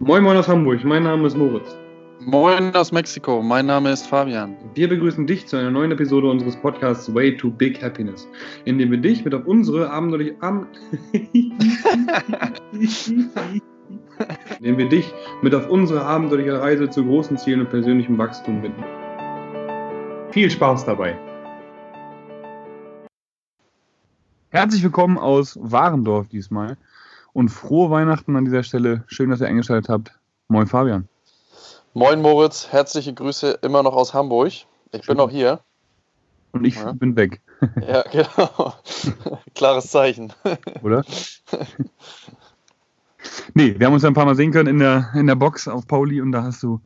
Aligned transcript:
Moin 0.00 0.22
Moin 0.22 0.36
aus 0.36 0.46
Hamburg, 0.46 0.84
mein 0.84 1.02
Name 1.02 1.26
ist 1.26 1.36
Moritz. 1.36 1.76
Moin 2.20 2.72
aus 2.76 2.92
Mexiko, 2.92 3.42
mein 3.42 3.66
Name 3.66 3.90
ist 3.90 4.06
Fabian. 4.06 4.56
Wir 4.74 4.88
begrüßen 4.88 5.26
dich 5.26 5.48
zu 5.48 5.56
einer 5.56 5.72
neuen 5.72 5.90
Episode 5.90 6.30
unseres 6.30 6.54
Podcasts 6.54 7.12
Way 7.12 7.36
to 7.36 7.50
Big 7.50 7.82
Happiness, 7.82 8.28
in 8.64 8.78
dem 8.78 8.92
wir 8.92 8.98
dich 8.98 9.24
mit 9.24 9.34
auf 9.34 9.44
unsere 9.46 9.90
abenteuerliche 9.90 10.36
Am 10.40 10.68
in 11.12 11.50
dem 14.62 14.78
wir 14.78 14.88
dich 14.88 15.12
mit 15.42 15.52
auf 15.52 15.68
unsere 15.68 16.04
abenteuerliche 16.04 16.60
Reise 16.60 16.88
zu 16.88 17.04
großen 17.04 17.36
Zielen 17.36 17.62
und 17.62 17.70
persönlichem 17.70 18.16
Wachstum 18.18 18.62
bitten. 18.62 18.84
Viel 20.30 20.48
Spaß 20.48 20.84
dabei! 20.84 21.18
Herzlich 24.50 24.84
willkommen 24.84 25.18
aus 25.18 25.58
Warendorf 25.60 26.28
diesmal 26.28 26.76
und 27.32 27.48
frohe 27.48 27.90
Weihnachten 27.90 28.36
an 28.36 28.44
dieser 28.44 28.62
Stelle. 28.62 29.04
Schön, 29.06 29.30
dass 29.30 29.40
ihr 29.40 29.48
eingeschaltet 29.48 29.88
habt. 29.88 30.18
Moin 30.48 30.66
Fabian. 30.66 31.08
Moin 31.94 32.20
Moritz, 32.20 32.68
herzliche 32.70 33.12
Grüße 33.12 33.58
immer 33.62 33.82
noch 33.82 33.94
aus 33.94 34.14
Hamburg. 34.14 34.48
Ich 34.48 34.66
Schön. 34.92 35.06
bin 35.06 35.16
noch 35.16 35.30
hier. 35.30 35.60
Und 36.52 36.64
ich 36.64 36.76
ja. 36.76 36.92
bin 36.92 37.16
weg. 37.16 37.40
Ja, 37.86 38.02
genau. 38.02 38.74
Klares 39.56 39.90
Zeichen. 39.90 40.32
Oder? 40.82 41.04
nee, 43.54 43.74
wir 43.76 43.86
haben 43.86 43.94
uns 43.94 44.04
ja 44.04 44.08
ein 44.08 44.14
paar 44.14 44.26
Mal 44.26 44.36
sehen 44.36 44.52
können 44.52 44.68
in 44.68 44.78
der, 44.78 45.10
in 45.14 45.26
der 45.26 45.34
Box 45.34 45.66
auf 45.66 45.88
Pauli 45.88 46.20
und 46.20 46.30
da 46.30 46.44
hast 46.44 46.62
du 46.62 46.80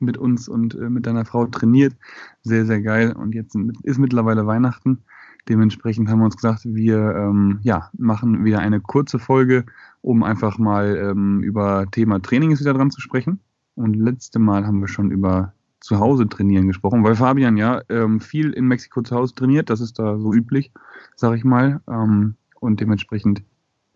mit 0.00 0.18
uns 0.18 0.48
und 0.48 0.74
äh, 0.74 0.90
mit 0.90 1.06
deiner 1.06 1.24
Frau 1.24 1.46
trainiert. 1.46 1.94
Sehr, 2.42 2.66
sehr 2.66 2.82
geil. 2.82 3.12
Und 3.12 3.36
jetzt 3.36 3.56
ist 3.84 3.98
mittlerweile 3.98 4.46
Weihnachten. 4.48 5.04
Dementsprechend 5.48 6.08
haben 6.08 6.18
wir 6.18 6.24
uns 6.24 6.36
gesagt, 6.36 6.62
wir 6.64 7.14
ähm, 7.14 7.60
ja, 7.62 7.90
machen 7.96 8.44
wieder 8.44 8.58
eine 8.58 8.80
kurze 8.80 9.18
Folge, 9.18 9.64
um 10.02 10.22
einfach 10.22 10.58
mal 10.58 10.96
ähm, 10.96 11.42
über 11.42 11.86
Thema 11.90 12.20
Training 12.20 12.58
wieder 12.58 12.74
dran 12.74 12.90
zu 12.90 13.00
sprechen. 13.00 13.38
Und 13.76 13.94
letzte 13.94 14.38
Mal 14.38 14.66
haben 14.66 14.80
wir 14.80 14.88
schon 14.88 15.10
über 15.10 15.52
zu 15.80 16.00
Hause 16.00 16.28
trainieren 16.28 16.66
gesprochen, 16.66 17.04
weil 17.04 17.14
Fabian 17.14 17.56
ja 17.56 17.80
ähm, 17.90 18.20
viel 18.20 18.50
in 18.52 18.66
Mexiko 18.66 19.02
zu 19.02 19.14
Hause 19.14 19.34
trainiert, 19.34 19.70
das 19.70 19.80
ist 19.80 19.98
da 19.98 20.18
so 20.18 20.32
üblich, 20.32 20.72
sag 21.14 21.36
ich 21.36 21.44
mal. 21.44 21.80
Ähm, 21.88 22.34
und 22.58 22.80
dementsprechend, 22.80 23.42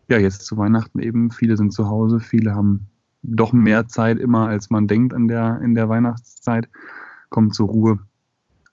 ja, 0.09 0.19
jetzt 0.19 0.47
zu 0.47 0.57
Weihnachten 0.57 1.01
eben, 1.01 1.31
viele 1.31 1.57
sind 1.57 1.73
zu 1.73 1.89
Hause, 1.89 2.21
viele 2.21 2.55
haben 2.55 2.87
doch 3.23 3.53
mehr 3.53 3.89
Zeit 3.89 4.19
immer, 4.19 4.47
als 4.47 4.71
man 4.71 4.87
denkt 4.87 5.13
in 5.13 5.27
der, 5.27 5.61
in 5.63 5.75
der 5.75 5.89
Weihnachtszeit, 5.89 6.69
kommen 7.29 7.51
zur 7.51 7.69
Ruhe. 7.69 7.99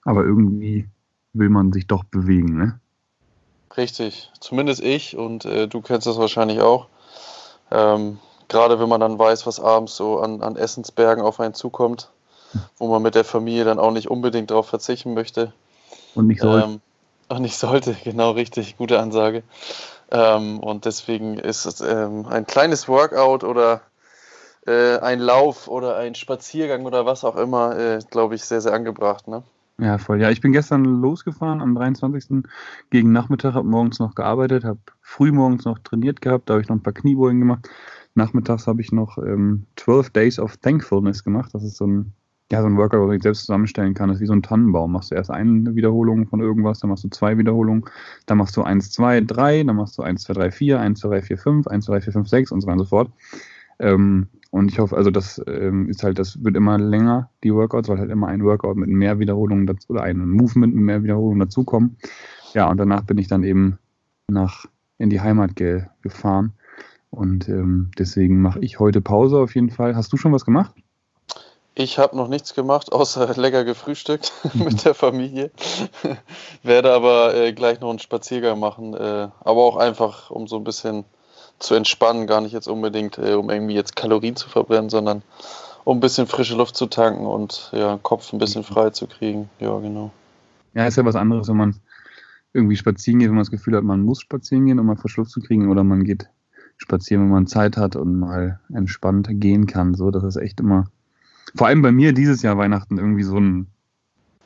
Aber 0.04 0.24
irgendwie 0.24 0.88
will 1.38 1.48
man 1.48 1.72
sich 1.72 1.86
doch 1.86 2.04
bewegen, 2.04 2.56
ne? 2.56 2.80
Richtig, 3.76 4.30
zumindest 4.40 4.82
ich 4.82 5.16
und 5.16 5.44
äh, 5.44 5.68
du 5.68 5.80
kennst 5.80 6.06
das 6.06 6.18
wahrscheinlich 6.18 6.60
auch. 6.60 6.88
Ähm, 7.70 8.18
Gerade 8.48 8.80
wenn 8.80 8.88
man 8.88 9.00
dann 9.00 9.18
weiß, 9.18 9.46
was 9.46 9.60
abends 9.60 9.94
so 9.94 10.20
an, 10.20 10.40
an 10.42 10.56
Essensbergen 10.56 11.22
auf 11.22 11.38
einen 11.38 11.52
zukommt, 11.52 12.10
wo 12.78 12.88
man 12.88 13.02
mit 13.02 13.14
der 13.14 13.24
Familie 13.24 13.64
dann 13.64 13.78
auch 13.78 13.90
nicht 13.90 14.08
unbedingt 14.08 14.50
darauf 14.50 14.66
verzichten 14.66 15.12
möchte. 15.12 15.52
Und 16.14 16.28
nicht 16.28 16.40
sollte. 16.40 16.66
Ähm, 16.66 16.80
und 17.28 17.42
nicht 17.42 17.58
sollte, 17.58 17.94
genau 18.04 18.30
richtig, 18.30 18.78
gute 18.78 19.00
Ansage. 19.00 19.42
Ähm, 20.10 20.60
und 20.60 20.86
deswegen 20.86 21.38
ist 21.38 21.66
es 21.66 21.82
ähm, 21.82 22.26
ein 22.26 22.46
kleines 22.46 22.88
Workout 22.88 23.44
oder 23.44 23.82
äh, 24.66 24.98
ein 24.98 25.18
Lauf 25.18 25.68
oder 25.68 25.96
ein 25.96 26.14
Spaziergang 26.14 26.86
oder 26.86 27.04
was 27.04 27.24
auch 27.24 27.36
immer, 27.36 27.78
äh, 27.78 27.98
glaube 28.10 28.34
ich, 28.34 28.44
sehr, 28.44 28.62
sehr 28.62 28.72
angebracht. 28.72 29.28
Ne? 29.28 29.42
Ja, 29.80 29.96
voll. 29.98 30.20
Ja, 30.20 30.30
ich 30.30 30.40
bin 30.40 30.52
gestern 30.52 30.84
losgefahren 30.84 31.60
am 31.60 31.74
23. 31.76 32.42
gegen 32.90 33.12
Nachmittag, 33.12 33.54
habe 33.54 33.68
morgens 33.68 34.00
noch 34.00 34.16
gearbeitet, 34.16 34.64
habe 34.64 34.80
früh 35.02 35.30
morgens 35.30 35.64
noch 35.66 35.78
trainiert 35.78 36.20
gehabt, 36.20 36.48
da 36.48 36.54
habe 36.54 36.62
ich 36.62 36.68
noch 36.68 36.76
ein 36.76 36.82
paar 36.82 36.92
Kniebeugen 36.92 37.38
gemacht. 37.38 37.68
Nachmittags 38.14 38.66
habe 38.66 38.80
ich 38.80 38.90
noch 38.90 39.18
ähm, 39.18 39.66
12 39.76 40.10
Days 40.10 40.40
of 40.40 40.56
Thankfulness 40.56 41.22
gemacht. 41.22 41.54
Das 41.54 41.62
ist 41.62 41.76
so 41.76 41.86
ein, 41.86 42.12
ja, 42.50 42.60
so 42.60 42.66
ein 42.66 42.76
Workout, 42.76 43.06
was 43.08 43.14
ich 43.14 43.22
selbst 43.22 43.40
zusammenstellen 43.42 43.94
kann. 43.94 44.08
Das 44.08 44.16
ist 44.16 44.22
wie 44.22 44.26
so 44.26 44.32
ein 44.32 44.42
Tannenbaum. 44.42 44.90
Machst 44.90 45.12
du 45.12 45.14
erst 45.14 45.30
eine 45.30 45.76
Wiederholung 45.76 46.26
von 46.26 46.40
irgendwas, 46.40 46.80
dann 46.80 46.90
machst 46.90 47.04
du 47.04 47.10
zwei 47.10 47.38
Wiederholungen, 47.38 47.84
dann 48.26 48.38
machst 48.38 48.56
du 48.56 48.62
1, 48.62 48.90
2, 48.90 49.20
3, 49.20 49.62
dann 49.62 49.76
machst 49.76 49.96
du 49.96 50.02
1, 50.02 50.24
2, 50.24 50.32
3, 50.32 50.50
4, 50.50 50.80
1, 50.80 50.98
2, 51.00 51.08
3, 51.08 51.22
4, 51.22 51.38
5, 51.38 51.66
1, 51.68 51.84
2, 51.84 51.92
3, 51.92 52.00
4, 52.00 52.12
5, 52.14 52.28
6 52.28 52.52
und 52.52 52.60
so 52.62 52.66
weiter 52.66 52.72
und 52.72 52.78
so 52.80 52.84
fort. 52.86 53.10
Ähm, 53.78 54.28
und 54.50 54.72
ich 54.72 54.78
hoffe, 54.78 54.96
also 54.96 55.10
das 55.10 55.42
ähm, 55.46 55.88
ist 55.88 56.02
halt, 56.02 56.18
das 56.18 56.42
wird 56.42 56.56
immer 56.56 56.78
länger, 56.78 57.30
die 57.44 57.52
Workouts, 57.52 57.88
weil 57.88 57.98
halt 57.98 58.10
immer 58.10 58.28
ein 58.28 58.42
Workout 58.42 58.76
mit 58.76 58.88
mehr 58.88 59.18
Wiederholungen 59.18 59.66
dazu, 59.66 59.90
oder 59.90 60.02
ein 60.02 60.18
Movement 60.28 60.74
mit 60.74 60.84
mehr 60.84 61.02
Wiederholungen 61.02 61.40
dazukommen. 61.40 61.98
Ja, 62.54 62.70
und 62.70 62.78
danach 62.78 63.02
bin 63.02 63.18
ich 63.18 63.28
dann 63.28 63.44
eben 63.44 63.78
nach 64.26 64.64
in 64.96 65.10
die 65.10 65.20
Heimat 65.20 65.54
ge 65.54 65.84
gefahren. 66.02 66.52
Und 67.10 67.48
ähm, 67.48 67.90
deswegen 67.98 68.40
mache 68.40 68.60
ich 68.60 68.80
heute 68.80 69.00
Pause 69.00 69.38
auf 69.38 69.54
jeden 69.54 69.70
Fall. 69.70 69.96
Hast 69.96 70.12
du 70.12 70.16
schon 70.16 70.32
was 70.32 70.44
gemacht? 70.44 70.74
Ich 71.74 71.98
habe 71.98 72.16
noch 72.16 72.28
nichts 72.28 72.54
gemacht, 72.54 72.92
außer 72.92 73.34
lecker 73.40 73.64
gefrühstückt 73.64 74.32
mit 74.54 74.84
der 74.84 74.94
Familie. 74.94 75.50
Werde 76.62 76.92
aber 76.92 77.34
äh, 77.34 77.52
gleich 77.52 77.80
noch 77.80 77.90
einen 77.90 77.98
Spaziergang 77.98 78.58
machen, 78.58 78.94
äh, 78.94 79.28
aber 79.40 79.62
auch 79.62 79.76
einfach, 79.76 80.30
um 80.30 80.48
so 80.48 80.56
ein 80.56 80.64
bisschen 80.64 81.04
zu 81.58 81.74
entspannen, 81.74 82.26
gar 82.26 82.40
nicht 82.40 82.52
jetzt 82.52 82.68
unbedingt, 82.68 83.18
äh, 83.18 83.34
um 83.34 83.50
irgendwie 83.50 83.74
jetzt 83.74 83.96
Kalorien 83.96 84.36
zu 84.36 84.48
verbrennen, 84.48 84.90
sondern 84.90 85.22
um 85.84 85.98
ein 85.98 86.00
bisschen 86.00 86.26
frische 86.26 86.56
Luft 86.56 86.76
zu 86.76 86.86
tanken 86.86 87.26
und 87.26 87.70
ja, 87.72 87.98
Kopf 88.02 88.32
ein 88.32 88.38
bisschen 88.38 88.64
frei 88.64 88.90
zu 88.90 89.06
kriegen. 89.06 89.48
Ja, 89.58 89.78
genau. 89.78 90.12
Ja, 90.74 90.86
ist 90.86 90.96
ja 90.96 91.04
was 91.04 91.16
anderes, 91.16 91.48
wenn 91.48 91.56
man 91.56 91.76
irgendwie 92.52 92.76
spazieren 92.76 93.20
geht, 93.20 93.28
wenn 93.28 93.34
man 93.34 93.44
das 93.44 93.50
Gefühl 93.50 93.76
hat, 93.76 93.84
man 93.84 94.02
muss 94.02 94.20
spazieren 94.20 94.66
gehen, 94.66 94.78
um 94.78 94.86
mal 94.86 94.96
frische 94.96 95.20
Luft 95.20 95.30
zu 95.30 95.40
kriegen, 95.40 95.70
oder 95.70 95.84
man 95.84 96.04
geht 96.04 96.28
spazieren, 96.76 97.24
wenn 97.24 97.30
man 97.30 97.46
Zeit 97.46 97.76
hat 97.76 97.96
und 97.96 98.18
mal 98.18 98.60
entspannt 98.72 99.28
gehen 99.30 99.66
kann. 99.66 99.94
So, 99.94 100.10
das 100.10 100.22
ist 100.22 100.36
echt 100.36 100.60
immer, 100.60 100.90
vor 101.54 101.66
allem 101.66 101.82
bei 101.82 101.92
mir 101.92 102.12
dieses 102.12 102.42
Jahr 102.42 102.56
Weihnachten 102.58 102.98
irgendwie 102.98 103.24
so 103.24 103.38
ein, 103.38 103.68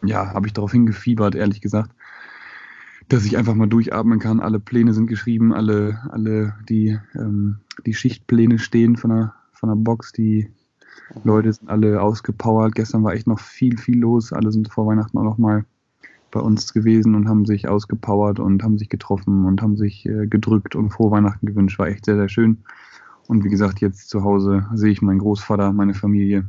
ja, 0.05 0.33
habe 0.33 0.47
ich 0.47 0.53
darauf 0.53 0.73
hingefiebert, 0.73 1.35
ehrlich 1.35 1.61
gesagt 1.61 1.91
dass 3.09 3.25
ich 3.25 3.37
einfach 3.37 3.55
mal 3.55 3.69
durchatmen 3.69 4.19
kann. 4.19 4.41
Alle 4.41 4.61
Pläne 4.61 4.95
sind 4.95 5.07
geschrieben, 5.07 5.53
alle, 5.53 6.01
alle 6.11 6.55
die, 6.69 6.99
ähm, 7.15 7.57
die 7.87 7.95
Schichtpläne 7.95 8.59
stehen 8.59 8.97
von 8.97 9.11
der, 9.11 9.35
von 9.53 9.69
der 9.69 9.77
Box, 9.77 10.13
die 10.13 10.51
Leute 11.25 11.53
sind 11.53 11.69
alle 11.69 12.01
ausgepowert. 12.01 12.75
Gestern 12.75 13.05
war 13.05 13.15
echt 13.15 13.27
noch 13.27 13.41
viel, 13.41 13.79
viel 13.79 13.99
los. 13.99 14.33
Alle 14.33 14.53
sind 14.53 14.69
vor 14.69 14.87
Weihnachten 14.87 15.19
auch 15.19 15.25
noch 15.25 15.39
mal 15.39 15.65
bei 16.31 16.41
uns 16.41 16.73
gewesen 16.73 17.15
und 17.15 17.29
haben 17.29 17.45
sich 17.45 17.69
ausgepowert 17.69 18.41
und 18.41 18.63
haben 18.63 18.79
sich 18.79 18.89
getroffen 18.89 19.45
und 19.45 19.61
haben 19.61 19.77
sich 19.77 20.07
äh, 20.07 20.27
gedrückt 20.27 20.75
und 20.75 20.91
frohe 20.91 21.11
Weihnachten 21.11 21.47
gewünscht. 21.47 21.79
War 21.79 21.89
echt 21.89 22.07
sehr, 22.07 22.17
sehr 22.17 22.29
schön. 22.29 22.59
Und 23.29 23.45
wie 23.45 23.51
gesagt, 23.51 23.81
jetzt 23.81 24.09
zu 24.09 24.25
Hause 24.25 24.67
sehe 24.75 24.91
ich 24.91 25.03
meinen 25.03 25.19
Großvater, 25.19 25.73
meine 25.73 25.95
Familie. 25.95 26.49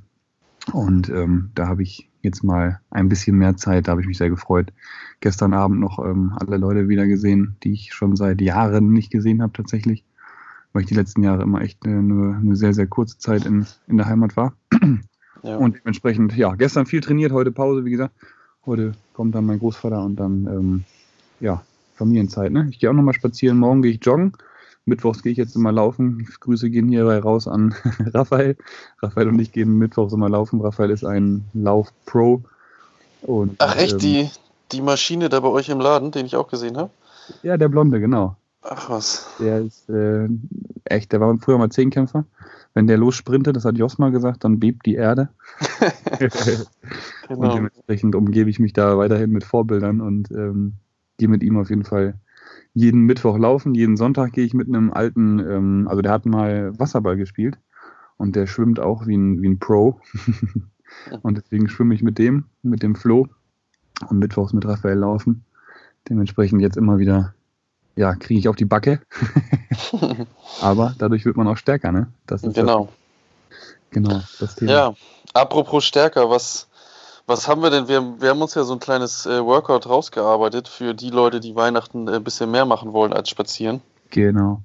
Und 0.72 1.09
ähm, 1.09 1.52
da 1.56 1.68
habe 1.68 1.84
ich 1.84 2.09
jetzt 2.23 2.44
mal 2.44 2.79
ein 2.89 3.09
bisschen 3.09 3.38
mehr 3.38 3.56
Zeit. 3.57 3.88
Da 3.88 3.91
habe 3.91 4.01
ich 4.01 4.07
mich 4.07 4.17
sehr 4.17 4.29
gefreut. 4.29 4.73
Gestern 5.19 5.53
Abend 5.53 5.79
noch 5.79 6.00
ähm, 6.00 6.34
alle 6.35 6.57
Leute 6.57 6.89
wieder 6.89 7.06
gesehen, 7.06 7.56
die 7.63 7.73
ich 7.73 7.94
schon 7.94 8.16
seit 8.16 8.41
Jahren 8.41 8.91
nicht 8.91 9.11
gesehen 9.11 9.41
habe 9.41 9.53
tatsächlich, 9.53 10.03
weil 10.72 10.83
ich 10.83 10.88
die 10.88 10.95
letzten 10.95 11.23
Jahre 11.23 11.44
immer 11.44 11.62
echt 11.62 11.85
eine, 11.85 12.38
eine 12.38 12.56
sehr, 12.56 12.73
sehr 12.73 12.88
kurze 12.88 13.19
Zeit 13.19 13.45
in, 13.45 13.66
in 13.88 13.97
der 13.97 14.07
Heimat 14.07 14.35
war. 14.35 14.53
Ja. 15.44 15.57
Und 15.57 15.75
dementsprechend, 15.75 16.35
ja, 16.38 16.56
gestern 16.56 16.85
viel 16.85 17.01
trainiert, 17.01 17.33
heute 17.33 17.51
Pause, 17.51 17.83
wie 17.83 17.91
gesagt. 17.91 18.13
Heute 18.66 18.94
kommt 19.13 19.35
dann 19.35 19.45
mein 19.45 19.59
Großvater 19.59 20.01
und 20.01 20.16
dann, 20.16 20.47
ähm, 20.47 20.83
ja, 21.41 21.62
Familienzeit. 21.95 22.51
Ne? 22.51 22.67
Ich 22.72 22.79
gehe 22.79 22.89
auch 22.89 22.94
nochmal 22.94 23.13
spazieren, 23.13 23.57
morgen 23.57 23.81
gehe 23.81 23.91
ich 23.91 24.00
joggen. 24.01 24.31
Mittwochs 24.85 25.23
gehe 25.23 25.31
ich 25.31 25.38
jetzt 25.38 25.55
immer 25.55 25.71
laufen. 25.71 26.27
Grüße 26.39 26.69
gehen 26.69 26.89
hierbei 26.89 27.19
raus 27.19 27.47
an 27.47 27.73
Raphael. 28.13 28.57
Raphael 29.01 29.29
und 29.29 29.39
ich 29.39 29.51
gehen 29.51 29.77
mittwochs 29.77 30.13
immer 30.13 30.29
laufen. 30.29 30.61
Raphael 30.61 30.91
ist 30.91 31.05
ein 31.05 31.45
Lauf-Pro. 31.53 32.44
Ach 33.59 33.75
echt, 33.77 33.94
ähm, 33.94 33.99
die, 33.99 34.29
die 34.73 34.81
Maschine 34.81 35.29
da 35.29 35.39
bei 35.39 35.47
euch 35.47 35.69
im 35.69 35.79
Laden, 35.79 36.11
den 36.11 36.25
ich 36.25 36.35
auch 36.35 36.49
gesehen 36.49 36.77
habe? 36.77 36.89
Ja, 37.41 37.55
der 37.55 37.69
Blonde, 37.69 38.01
genau. 38.01 38.35
Ach 38.61 38.89
was. 38.89 39.29
Der 39.39 39.59
ist 39.61 39.89
äh, 39.89 40.27
echt, 40.85 41.11
der 41.11 41.19
war 41.19 41.38
früher 41.38 41.57
mal 41.57 41.69
Zehnkämpfer. 41.69 42.25
Wenn 42.73 42.88
der 42.88 42.97
lossprintet, 42.97 43.55
das 43.55 43.65
hat 43.65 43.77
Jos 43.77 43.97
mal 43.97 44.11
gesagt, 44.11 44.44
dann 44.44 44.59
bebt 44.59 44.86
die 44.86 44.95
Erde. 44.95 45.29
genau. 47.27 47.41
Und 47.41 47.53
dementsprechend 47.53 48.15
umgebe 48.15 48.50
ich 48.50 48.59
mich 48.59 48.74
da 48.74 48.97
weiterhin 48.97 49.31
mit 49.31 49.44
Vorbildern 49.44 50.01
und 50.01 50.31
ähm, 50.31 50.74
gehe 51.18 51.27
mit 51.27 51.44
ihm 51.44 51.57
auf 51.57 51.69
jeden 51.69 51.83
Fall 51.83 52.15
jeden 52.74 53.02
Mittwoch 53.02 53.38
laufen, 53.38 53.75
jeden 53.75 53.98
Sonntag 53.98 54.34
gehe 54.34 54.46
ich 54.46 54.54
mit 54.54 54.68
einem 54.68 54.92
alten, 54.92 55.40
ähm, 55.40 55.88
also 55.88 56.02
der 56.02 56.12
hat 56.12 56.25
mal 56.25 56.78
Wasserball 56.80 57.18
gespielt 57.18 57.58
und 58.18 58.36
der 58.36 58.48
schwimmt 58.48 58.80
auch 58.80 59.06
wie 59.06 59.16
ein, 59.16 59.42
wie 59.42 59.50
ein 59.50 59.60
Pro. 59.60 60.00
und 61.22 61.38
deswegen 61.38 61.70
schwimme 61.70 61.94
ich 61.94 62.02
mit 62.02 62.18
dem, 62.18 62.46
mit 62.64 62.84
dem 62.84 62.96
Flo 62.96 63.28
und 64.10 64.20
mittwochs 64.20 64.54
mit 64.54 64.66
Raphael 64.66 64.98
laufen. 64.98 65.44
Dementsprechend 66.10 66.62
jetzt 66.62 66.78
immer 66.78 66.98
wieder, 66.98 67.34
ja, 67.96 68.16
kriege 68.16 68.40
ich 68.40 68.48
auf 68.48 68.56
die 68.56 68.66
Backe. 68.66 69.02
Aber 70.62 70.96
dadurch 70.98 71.25
wird 71.25 71.38
man 71.38 71.48
auch 71.48 71.58
stärker, 71.58 71.92
ne? 71.92 72.08
Das 72.25 72.44
ist 72.44 72.56
genau. 72.56 72.90
Das, 73.50 73.60
genau, 73.92 74.22
das 74.40 74.56
Thema. 74.56 74.72
Ja, 74.72 74.94
apropos 75.34 75.86
stärker, 75.86 76.30
was 76.30 76.68
was 77.25 77.48
haben 77.48 77.62
wir 77.62 77.70
denn? 77.70 77.88
Wir, 77.88 78.22
wir 78.22 78.30
haben 78.30 78.42
uns 78.42 78.56
ja 78.56 78.64
so 78.64 78.74
ein 78.74 78.80
kleines 78.80 79.25
äh, 79.25 79.44
Workout 79.44 79.88
rausgearbeitet 79.88 80.68
für 80.68 80.94
die 80.94 81.10
Leute, 81.10 81.40
die 81.40 81.56
Weihnachten 81.56 82.10
ein 82.10 82.16
äh, 82.16 82.20
bisschen 82.20 82.52
mehr 82.52 82.66
machen 82.66 82.94
wollen 82.94 83.14
als 83.14 83.30
spazieren. 83.30 83.81
Genau. 84.10 84.62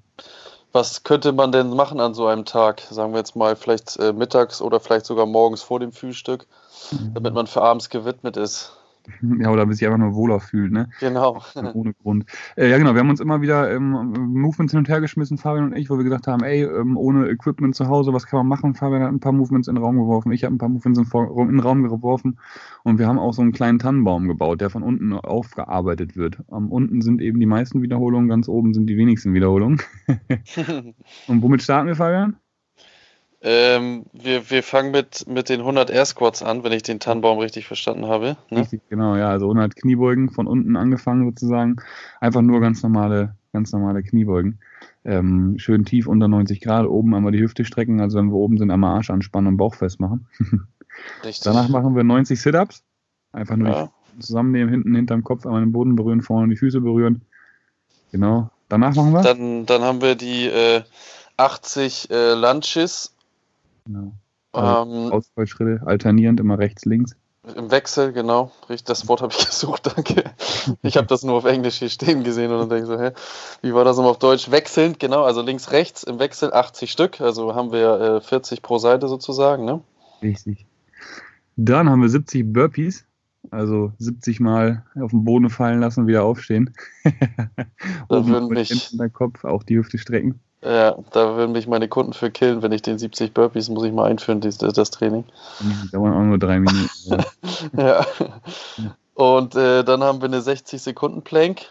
Was 0.73 1.03
könnte 1.03 1.33
man 1.33 1.53
denn 1.53 1.71
machen 1.71 2.01
an 2.01 2.15
so 2.15 2.27
einem 2.27 2.45
Tag? 2.45 2.83
Sagen 2.91 3.13
wir 3.13 3.19
jetzt 3.19 3.37
mal 3.37 3.57
vielleicht 3.57 3.97
äh, 3.99 4.13
mittags 4.13 4.61
oder 4.61 4.81
vielleicht 4.81 5.07
sogar 5.07 5.27
morgens 5.27 5.63
vor 5.63 5.81
dem 5.81 5.93
Frühstück, 5.93 6.47
mhm. 6.91 7.15
damit 7.15 7.35
man 7.35 7.47
für 7.47 7.63
abends 7.63 7.89
gewidmet 7.89 8.37
ist. 8.37 8.73
Ja, 9.41 9.51
oder 9.51 9.67
bis 9.67 9.79
sich 9.79 9.87
einfach 9.87 9.99
nur 9.99 10.15
wohler 10.15 10.41
fühlt, 10.41 10.73
ne? 10.73 10.89
Genau. 11.01 11.43
Ohne 11.75 11.95
Grund. 11.95 12.25
Äh, 12.57 12.71
ja, 12.71 12.79
genau. 12.79 12.95
Wir 12.95 13.01
haben 13.01 13.11
uns 13.11 13.21
immer 13.21 13.41
wieder 13.41 13.71
ähm, 13.71 13.91
Movements 14.33 14.73
hin 14.73 14.79
und 14.79 14.89
her 14.89 15.01
geschmissen, 15.01 15.39
Fabian 15.39 15.67
und 15.67 15.77
ich, 15.77 15.91
wo 15.91 15.97
wir 15.97 16.05
gesagt 16.05 16.27
haben, 16.27 16.43
ey, 16.43 16.63
ähm, 16.65 16.97
ohne 16.97 17.29
Equipment 17.29 17.75
zu 17.75 17.89
Hause, 17.89 18.13
was 18.13 18.27
kann 18.27 18.39
man 18.39 18.47
machen? 18.49 18.75
Fabian 18.75 19.03
hat 19.03 19.13
ein 19.13 19.21
paar 19.21 19.33
Movements 19.33 19.69
in 19.69 19.75
den 19.75 19.85
Raum 19.85 19.97
geworfen, 19.97 20.33
ich 20.33 20.45
habe 20.45 20.55
ein 20.55 20.59
paar 20.59 20.69
Movements 20.69 20.99
in, 20.99 21.07
in, 21.07 21.49
den 21.49 21.61
Raum 21.61 21.83
geworfen 21.83 22.39
und 22.85 22.99
wir 22.99 23.07
haben 23.07 23.19
auch 23.19 23.33
so 23.33 23.43
einen 23.43 23.53
kleinen 23.53 23.79
Tannenbaum 23.79 24.29
gebaut, 24.29 24.61
der 24.61 24.71
von 24.71 24.83
unten 24.83 25.13
aufgearbeitet 25.13 26.17
wird. 26.17 26.39
Am 26.49 26.71
unten 26.71 27.03
sind 27.03 27.21
eben 27.21 27.41
die 27.41 27.47
meisten 27.47 27.83
Wiederholungen, 27.83 28.29
ganz 28.29 28.49
oben 28.49 28.75
sind 28.75 28.87
die 28.87 28.97
wenigsten 28.97 29.35
Wiederholungen. 29.35 29.81
und 31.29 31.43
womit 31.43 31.63
starten 31.63 31.89
wir, 31.89 31.97
Fabian? 31.97 32.37
Ähm, 33.41 34.07
wir, 34.13 34.51
wir 34.51 34.63
fangen 34.65 34.91
mit, 34.91 35.27
mit 35.29 35.49
den 35.49 35.61
100 35.61 35.91
Air 35.91 36.05
Squats 36.07 36.43
an, 36.43 36.65
wenn 36.65 36.73
ich 36.73 36.83
den 36.83 36.99
Tannenbaum 36.99 37.39
richtig 37.39 37.67
verstanden 37.67 38.07
habe. 38.07 38.37
Ne? 38.51 38.61
Richtig, 38.61 38.83
genau, 38.89 39.15
ja. 39.17 39.29
Also 39.29 39.47
100 39.47 39.77
Kniebeugen 39.77 40.31
von 40.31 40.49
unten 40.49 40.77
angefangen 40.77 41.25
sozusagen. 41.25 41.77
Einfach 42.21 42.43
nur 42.43 42.61
ganz 42.61 42.83
normale, 42.83 43.37
ganz 43.53 43.73
normale 43.73 44.03
Kniebeugen. 44.03 44.59
Ähm, 45.05 45.55
schön 45.59 45.85
tief 45.85 46.09
unter 46.09 46.27
90 46.27 46.61
Grad, 46.61 46.87
oben 46.87 47.15
einmal 47.15 47.31
die 47.31 47.41
Hüfte 47.41 47.65
strecken, 47.65 48.01
also 48.01 48.19
wenn 48.19 48.31
wir 48.31 48.37
oben 48.37 48.59
sind, 48.59 48.71
einmal 48.71 48.97
Arsch 48.97 49.11
anspannen 49.11 49.53
und 49.53 49.57
Bauch 49.57 49.77
festmachen. 49.77 50.27
Richtig. 51.25 51.45
Danach 51.45 51.69
machen 51.69 51.95
wir 51.95 52.03
90 52.03 52.41
Sit-Ups. 52.41 52.83
Einfach 53.33 53.57
nur 53.57 53.69
ja. 53.69 53.91
zusammennehmen, 54.19 54.69
hinten 54.69 54.95
hinterm 54.95 55.23
Kopf 55.23 55.47
einmal 55.47 55.61
den 55.61 55.73
Boden 55.73 55.95
berühren, 55.95 56.23
vorne 56.23 56.49
die 56.49 56.57
Füße 56.57 56.81
berühren. 56.81 57.23
Genau. 58.11 58.51
Danach 58.69 58.95
machen 58.97 59.13
wir? 59.13 59.23
Dann, 59.23 59.65
dann 59.65 59.83
haben 59.83 60.03
wir 60.03 60.15
die 60.17 60.47
äh, 60.47 60.83
80 61.37 62.11
äh, 62.11 62.35
Lunches 62.35 63.15
Genau. 63.89 64.13
Also 64.53 64.91
ähm, 64.91 65.13
Ausfallschritte, 65.13 65.87
alternierend, 65.87 66.41
immer 66.41 66.59
rechts, 66.59 66.85
links. 66.85 67.17
Im 67.57 67.71
Wechsel, 67.71 68.13
genau. 68.13 68.53
Das 68.85 69.09
Wort 69.09 69.23
habe 69.23 69.33
ich 69.33 69.47
gesucht, 69.47 69.91
danke. 69.95 70.25
Ich 70.83 70.99
habe 70.99 71.07
das 71.07 71.23
nur 71.23 71.37
auf 71.37 71.47
Englisch 71.47 71.77
hier 71.77 71.89
stehen 71.89 72.23
gesehen 72.23 72.53
und 72.53 72.59
dann 72.59 72.69
denke 72.69 72.85
ich 72.85 72.89
so, 72.89 73.03
hä, 73.03 73.13
wie 73.63 73.73
war 73.73 73.85
das 73.85 73.97
nochmal 73.97 74.11
auf 74.11 74.19
Deutsch? 74.19 74.51
Wechselnd, 74.51 75.01
genau, 75.01 75.23
also 75.23 75.41
links, 75.41 75.73
rechts 75.73 76.03
im 76.03 76.19
Wechsel 76.19 76.53
80 76.53 76.93
Stück, 76.93 77.21
also 77.21 77.55
haben 77.55 77.73
wir 77.73 78.01
äh, 78.01 78.21
40 78.21 78.61
pro 78.61 78.77
Seite 78.77 79.09
sozusagen, 79.09 79.65
ne? 79.65 79.81
Richtig. 80.21 80.67
Dann 81.57 81.89
haben 81.89 82.03
wir 82.03 82.11
70 82.11 82.53
Burpees, 82.53 83.07
also 83.51 83.93
70 83.99 84.41
Mal 84.41 84.85
auf 85.01 85.13
den 85.13 85.25
Boden 85.25 85.49
fallen 85.49 85.81
lassen, 85.81 86.07
wieder 86.07 86.25
aufstehen. 86.25 86.75
da 88.09 88.27
würden 88.27 88.49
mich... 88.49 88.91
Der 88.93 89.09
Kopf, 89.09 89.45
auch 89.45 89.63
die 89.63 89.79
Hüfte 89.79 89.97
strecken. 89.97 90.41
Ja, 90.63 90.97
da 91.13 91.37
würden 91.37 91.53
mich 91.53 91.69
meine 91.69 91.89
Kunden 91.89 92.13
für 92.13 92.31
killen, 92.31 92.63
wenn 92.63 92.73
ich 92.73 92.83
den 92.83 92.99
70 92.99 93.33
Burpees 93.33 93.69
muss 93.69 93.85
ich 93.85 93.93
mal 93.93 94.11
einführen, 94.11 94.41
das, 94.41 94.59
das 94.59 94.91
Training. 94.91 95.25
Die 95.61 95.91
dauern 95.93 96.13
auch 96.13 96.25
nur 96.25 96.39
drei 96.39 96.59
Minuten. 96.59 97.25
ja. 97.77 98.05
Und 99.15 99.55
äh, 99.57 99.85
dann 99.85 100.03
haben 100.03 100.21
wir 100.21 100.27
eine 100.27 100.41
60 100.41 100.81
Sekunden 100.81 101.23
Plank. 101.23 101.63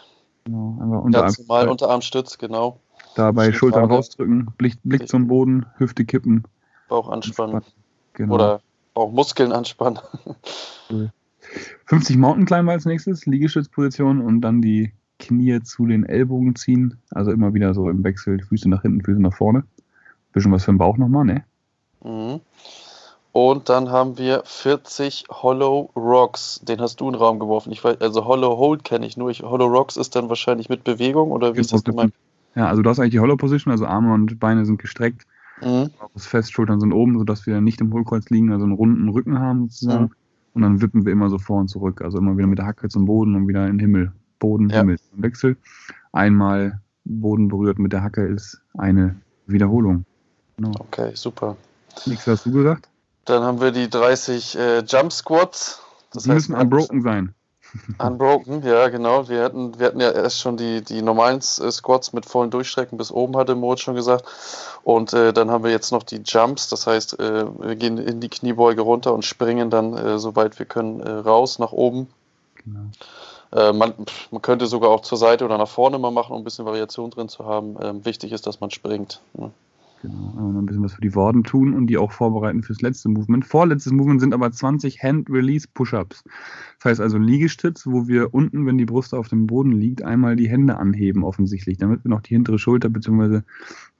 Genau, 0.44 0.78
einfach 0.80 1.04
Unterarm 1.04 1.26
Ganz 1.26 1.38
normal 1.38 1.68
Unterarmstütz, 1.68 2.38
genau. 2.38 2.80
Dabei 3.14 3.52
Schultern 3.52 3.90
rausdrücken, 3.90 4.52
Blick, 4.56 4.78
Blick 4.84 5.08
zum 5.08 5.28
Boden, 5.28 5.66
Hüfte 5.76 6.04
kippen. 6.04 6.44
Bauch 6.88 7.08
anspannen. 7.08 7.62
Genau. 8.12 8.34
Oder 8.34 8.60
auch 8.94 9.10
Muskeln 9.10 9.52
anspannen. 9.52 9.98
50 11.86 12.16
Mountain 12.16 12.46
Climber 12.46 12.72
als 12.72 12.84
nächstes, 12.84 13.26
Liegestützposition 13.26 14.20
und 14.20 14.40
dann 14.40 14.60
die 14.60 14.92
Knie 15.18 15.60
zu 15.62 15.86
den 15.86 16.04
Ellbogen 16.04 16.54
ziehen. 16.54 16.98
Also 17.10 17.30
immer 17.30 17.54
wieder 17.54 17.74
so 17.74 17.88
im 17.90 18.04
Wechsel, 18.04 18.42
Füße 18.42 18.68
nach 18.68 18.82
hinten, 18.82 19.02
Füße 19.02 19.20
nach 19.20 19.34
vorne. 19.34 19.64
Bisschen 20.32 20.52
was 20.52 20.64
für 20.64 20.72
den 20.72 20.78
Bauch 20.78 20.96
nochmal, 20.96 21.24
ne? 21.24 21.44
Mhm. 22.04 22.40
Und 23.32 23.68
dann 23.68 23.90
haben 23.90 24.18
wir 24.18 24.42
40 24.44 25.26
Hollow 25.30 25.90
Rocks. 25.94 26.60
Den 26.64 26.80
hast 26.80 27.00
du 27.00 27.06
in 27.06 27.12
den 27.12 27.20
Raum 27.20 27.38
geworfen. 27.38 27.70
Ich 27.72 27.84
weiß, 27.84 28.00
also 28.00 28.24
Hollow 28.24 28.56
Hold 28.56 28.84
kenne 28.84 29.06
ich 29.06 29.16
nur. 29.16 29.30
Ich, 29.30 29.42
Hollow 29.42 29.66
Rocks 29.66 29.96
ist 29.96 30.16
dann 30.16 30.28
wahrscheinlich 30.28 30.68
mit 30.68 30.82
Bewegung 30.84 31.30
oder 31.30 31.54
wie 31.54 31.60
ist 31.60 31.72
das 31.72 31.84
gemeint? 31.84 32.14
Ja, 32.54 32.66
also 32.66 32.82
du 32.82 32.90
hast 32.90 32.98
eigentlich 32.98 33.12
die 33.12 33.20
Hollow 33.20 33.36
Position, 33.36 33.70
also 33.70 33.86
Arme 33.86 34.12
und 34.12 34.40
Beine 34.40 34.64
sind 34.64 34.80
gestreckt. 34.80 35.26
Mhm. 35.62 35.90
Fest, 36.16 36.52
Schultern 36.52 36.80
sind 36.80 36.92
oben, 36.92 37.18
sodass 37.18 37.46
wir 37.46 37.60
nicht 37.60 37.80
im 37.80 37.92
Hohlkreuz 37.92 38.30
liegen, 38.30 38.52
also 38.52 38.64
einen 38.64 38.74
runden 38.74 39.08
Rücken 39.08 39.38
haben 39.38 39.68
sozusagen. 39.68 40.04
Mhm. 40.04 40.12
Und 40.54 40.62
dann 40.62 40.80
wippen 40.82 41.04
wir 41.04 41.12
immer 41.12 41.30
so 41.30 41.38
vor 41.38 41.60
und 41.60 41.68
zurück. 41.68 42.02
Also 42.02 42.18
immer 42.18 42.36
wieder 42.36 42.48
mit 42.48 42.58
der 42.58 42.66
Hacke 42.66 42.88
zum 42.88 43.04
Boden 43.04 43.36
und 43.36 43.46
wieder 43.46 43.66
in 43.66 43.74
den 43.74 43.80
Himmel. 43.80 44.12
Boden, 44.38 44.70
ja. 44.70 44.78
Himmel. 44.78 44.98
Wechsel. 45.12 45.56
Einmal 46.12 46.80
Boden 47.04 47.48
berührt 47.48 47.78
mit 47.78 47.92
der 47.92 48.02
Hacke 48.02 48.26
ist 48.26 48.60
eine 48.76 49.16
Wiederholung. 49.46 50.04
Genau. 50.56 50.72
Okay, 50.78 51.12
super. 51.14 51.56
Nichts 52.06 52.26
hast 52.26 52.46
du 52.46 52.52
gesagt? 52.52 52.88
Dann 53.24 53.42
haben 53.42 53.60
wir 53.60 53.72
die 53.72 53.88
30 53.88 54.58
äh, 54.58 54.78
Jump 54.80 55.12
Squats. 55.12 55.80
Das 56.12 56.24
die 56.24 56.30
heißt, 56.30 56.48
müssen 56.48 56.60
unbroken 56.60 57.02
sein. 57.02 57.34
Unbroken, 57.98 58.62
ja, 58.62 58.88
genau. 58.88 59.28
Wir 59.28 59.42
hatten, 59.42 59.78
wir 59.78 59.86
hatten 59.86 60.00
ja 60.00 60.10
erst 60.10 60.40
schon 60.40 60.56
die, 60.56 60.82
die 60.82 61.02
normalen 61.02 61.38
äh, 61.38 61.70
Squats 61.70 62.12
mit 62.12 62.24
vollen 62.24 62.50
Durchstrecken 62.50 62.96
bis 62.96 63.10
oben, 63.12 63.36
hatte 63.36 63.54
Moritz 63.54 63.80
schon 63.80 63.94
gesagt. 63.94 64.24
Und 64.84 65.12
äh, 65.12 65.32
dann 65.32 65.50
haben 65.50 65.64
wir 65.64 65.70
jetzt 65.70 65.92
noch 65.92 66.02
die 66.02 66.22
Jumps, 66.24 66.68
das 66.68 66.86
heißt, 66.86 67.20
äh, 67.20 67.46
wir 67.60 67.76
gehen 67.76 67.98
in 67.98 68.20
die 68.20 68.30
Kniebeuge 68.30 68.80
runter 68.80 69.12
und 69.12 69.24
springen 69.24 69.70
dann, 69.70 69.94
äh, 69.94 70.18
soweit 70.18 70.58
wir 70.58 70.66
können, 70.66 71.00
äh, 71.00 71.10
raus 71.10 71.58
nach 71.58 71.72
oben. 71.72 72.08
Genau. 72.64 72.90
Äh, 73.52 73.72
man, 73.72 73.94
man, 74.30 74.42
könnte 74.42 74.66
sogar 74.66 74.90
auch 74.90 75.00
zur 75.00 75.18
Seite 75.18 75.44
oder 75.44 75.58
nach 75.58 75.68
vorne 75.68 75.98
mal 75.98 76.10
machen, 76.10 76.32
um 76.32 76.42
ein 76.42 76.44
bisschen 76.44 76.66
Variation 76.66 77.10
drin 77.10 77.28
zu 77.28 77.46
haben. 77.46 77.76
Ähm, 77.82 78.04
wichtig 78.04 78.32
ist, 78.32 78.46
dass 78.46 78.60
man 78.60 78.70
springt. 78.70 79.20
Ne? 79.34 79.50
Genau, 80.00 80.52
noch 80.52 80.60
ein 80.60 80.66
bisschen 80.66 80.84
was 80.84 80.94
für 80.94 81.00
die 81.00 81.14
Worden 81.16 81.42
tun 81.42 81.74
und 81.74 81.88
die 81.88 81.98
auch 81.98 82.12
vorbereiten 82.12 82.62
fürs 82.62 82.80
letzte 82.80 83.08
Movement. 83.08 83.44
Vorletztes 83.44 83.92
Movement 83.92 84.20
sind 84.20 84.32
aber 84.32 84.52
20 84.52 85.02
Hand-Release-Push-Ups. 85.02 86.22
Das 86.78 86.84
heißt 86.84 87.00
also 87.00 87.18
Liegestütz, 87.18 87.84
wo 87.84 88.06
wir 88.06 88.32
unten, 88.32 88.64
wenn 88.64 88.78
die 88.78 88.84
Brust 88.84 89.12
auf 89.12 89.26
dem 89.26 89.48
Boden 89.48 89.72
liegt, 89.72 90.02
einmal 90.02 90.36
die 90.36 90.48
Hände 90.48 90.76
anheben 90.76 91.24
offensichtlich, 91.24 91.78
damit 91.78 92.04
wir 92.04 92.10
noch 92.10 92.20
die 92.20 92.34
hintere 92.34 92.60
Schulter 92.60 92.88
bzw. 92.90 93.40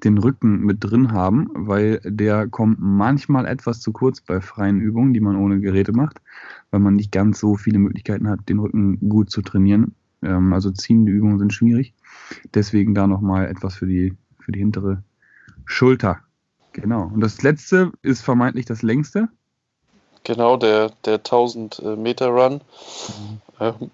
den 0.05 0.19
Rücken 0.19 0.61
mit 0.61 0.77
drin 0.81 1.11
haben, 1.11 1.49
weil 1.53 2.01
der 2.05 2.47
kommt 2.47 2.79
manchmal 2.81 3.47
etwas 3.47 3.81
zu 3.81 3.91
kurz 3.91 4.21
bei 4.21 4.41
freien 4.41 4.81
Übungen, 4.81 5.13
die 5.13 5.21
man 5.21 5.35
ohne 5.35 5.59
Geräte 5.59 5.93
macht, 5.93 6.21
weil 6.71 6.79
man 6.79 6.95
nicht 6.95 7.11
ganz 7.11 7.41
so 7.41 7.57
viele 7.57 7.81
Möglichkeiten 7.81 8.29
hat, 8.29 8.49
den 8.49 8.61
Rücken 8.61 9.01
gut 9.09 9.31
zu 9.31 9.43
trainieren. 9.43 9.97
Ähm, 10.23 10.53
also 10.53 10.71
ziehende 10.71 11.11
Übungen 11.11 11.41
sind 11.41 11.53
schwierig. 11.53 11.93
Deswegen 12.55 12.95
da 12.95 13.09
nochmal 13.09 13.47
etwas 13.47 13.75
für 13.75 13.87
die, 13.87 14.15
für 14.39 14.53
die 14.53 14.61
hintere 14.61 15.03
Schulter. 15.69 16.19
Genau. 16.73 17.11
Und 17.13 17.21
das 17.21 17.43
letzte 17.43 17.93
ist 18.03 18.23
vermeintlich 18.23 18.67
das 18.67 18.83
längste. 18.83 19.29
Genau, 20.25 20.57
der, 20.57 20.91
der 21.05 21.17
1000 21.17 21.79
äh, 21.79 21.97
Meter 21.97 22.29
Run. 22.29 22.55
Mhm. 22.55 23.41
Ähm, 23.61 23.91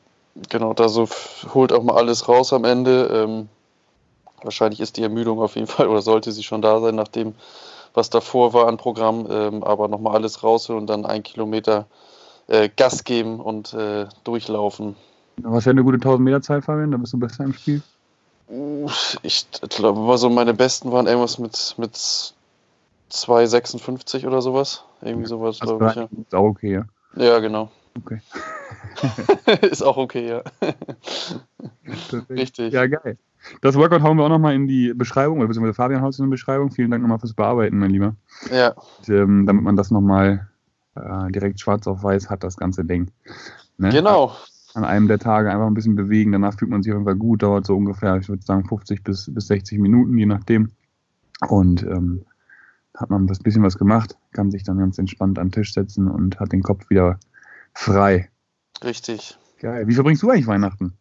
genau, 0.49 0.73
da 0.73 0.89
so 0.89 1.09
holt 1.53 1.73
auch 1.73 1.83
mal 1.83 1.97
alles 1.97 2.29
raus 2.29 2.53
am 2.53 2.65
Ende. 2.65 3.07
Ähm, 3.13 3.49
wahrscheinlich 4.43 4.81
ist 4.81 4.97
die 4.97 5.03
Ermüdung 5.03 5.41
auf 5.41 5.57
jeden 5.57 5.67
Fall 5.69 5.89
oder 5.89 6.03
sollte 6.03 6.33
sie 6.33 6.43
schon 6.43 6.63
da 6.63 6.81
sein, 6.81 6.95
nachdem 6.95 7.35
was 7.93 8.11
davor 8.11 8.53
war 8.53 8.69
an 8.69 8.77
Programm. 8.77 9.27
Ähm, 9.31 9.63
aber 9.63 9.89
nochmal 9.89 10.15
alles 10.15 10.43
rausholen 10.43 10.83
und 10.83 10.87
dann 10.89 11.07
ein 11.07 11.23
Kilometer 11.23 11.87
äh, 12.47 12.69
Gas 12.75 13.05
geben 13.05 13.41
und 13.41 13.75
äh, 13.75 14.07
durchlaufen. 14.25 14.97
Was 15.43 15.67
wäre 15.67 15.73
eine 15.73 15.85
gute 15.85 15.97
1000 15.97 16.25
Meter 16.25 16.43
Zeit, 16.43 16.65
Fabian? 16.65 16.93
Da 16.93 16.97
bist 16.97 17.13
du 17.13 17.19
besser 17.19 17.45
im 17.45 17.53
Spiel. 17.53 17.83
Ich 19.23 19.47
glaube, 19.71 20.19
so 20.19 20.29
meine 20.29 20.53
besten 20.55 20.93
waren 20.93 21.07
irgendwas 21.07 21.39
mit, 21.39 21.75
mit 21.79 21.95
2,56 21.95 24.27
oder 24.27 24.43
sowas. 24.43 24.85
Irgendwie 25.01 25.27
sowas, 25.27 25.61
also 25.61 25.79
glaube 25.79 25.91
ich. 25.91 25.97
Ja. 25.97 26.09
Ist 26.23 26.35
auch 26.35 26.45
okay, 26.45 26.73
ja. 26.73 26.85
Ja, 27.17 27.39
genau. 27.39 27.71
Okay. 27.97 28.21
ist 29.63 29.83
auch 29.83 29.97
okay, 29.97 30.29
ja. 30.29 30.43
Richtig. 32.29 32.73
Ja, 32.73 32.87
geil. 32.87 33.17
Das 33.61 33.77
Workout 33.77 34.03
hauen 34.03 34.17
wir 34.17 34.25
auch 34.25 34.31
nochmal 34.31 34.55
in 34.55 34.67
die 34.67 34.95
Beschreibung, 34.95 35.39
oder 35.39 35.49
beziehungsweise 35.49 35.75
Fabian 35.75 36.03
haut 36.03 36.13
es 36.13 36.19
in 36.19 36.27
die 36.27 36.31
Beschreibung. 36.31 36.71
Vielen 36.71 36.91
Dank 36.91 37.03
nochmal 37.03 37.19
fürs 37.19 37.35
Bearbeiten, 37.35 37.79
mein 37.79 37.91
Lieber. 37.91 38.17
Ja. 38.51 38.75
Und, 38.99 39.09
ähm, 39.09 39.47
damit 39.47 39.63
man 39.63 39.77
das 39.77 39.91
nochmal 39.91 40.49
äh, 40.97 41.31
direkt 41.31 41.61
schwarz 41.61 41.87
auf 41.87 42.03
weiß 42.03 42.31
hat, 42.31 42.43
das 42.43 42.57
ganze 42.57 42.85
Ding. 42.85 43.11
Ne? 43.79 43.91
Genau 43.91 44.33
an 44.75 44.85
einem 44.85 45.09
der 45.09 45.19
Tage 45.19 45.51
einfach 45.51 45.67
ein 45.67 45.75
bisschen 45.75 45.97
bewegen. 45.97 46.33
Danach 46.33 46.59
fühlt 46.59 46.71
man 46.71 46.83
sich 46.83 46.93
auf 46.93 46.97
jeden 46.97 47.07
Fall 47.07 47.17
gut. 47.17 47.43
Dauert 47.43 47.67
so 47.67 47.77
ungefähr, 47.77 48.17
ich 48.17 48.29
würde 48.29 48.43
sagen, 48.43 48.67
50 48.67 49.03
bis, 49.03 49.33
bis 49.33 49.47
60 49.47 49.79
Minuten, 49.79 50.19
je 50.19 50.27
nachdem. 50.27 50.71
Und 51.49 51.83
ähm, 51.83 52.25
hat 52.97 53.11
man 53.11 53.27
ein 53.27 53.43
bisschen 53.43 53.63
was 53.63 53.77
gemacht, 53.77 54.17
kann 54.33 54.51
sich 54.51 54.63
dann 54.63 54.79
ganz 54.79 54.99
entspannt 54.99 55.39
an 55.39 55.49
den 55.49 55.53
Tisch 55.53 55.73
setzen 55.73 56.09
und 56.09 56.39
hat 56.39 56.53
den 56.53 56.63
Kopf 56.63 56.91
wieder 56.91 57.19
frei. 57.73 58.31
Richtig. 58.83 59.37
Geil. 59.59 59.87
Wie 59.89 59.95
verbringst 59.95 60.23
du 60.23 60.31
eigentlich 60.31 60.47
Weihnachten? 60.47 60.97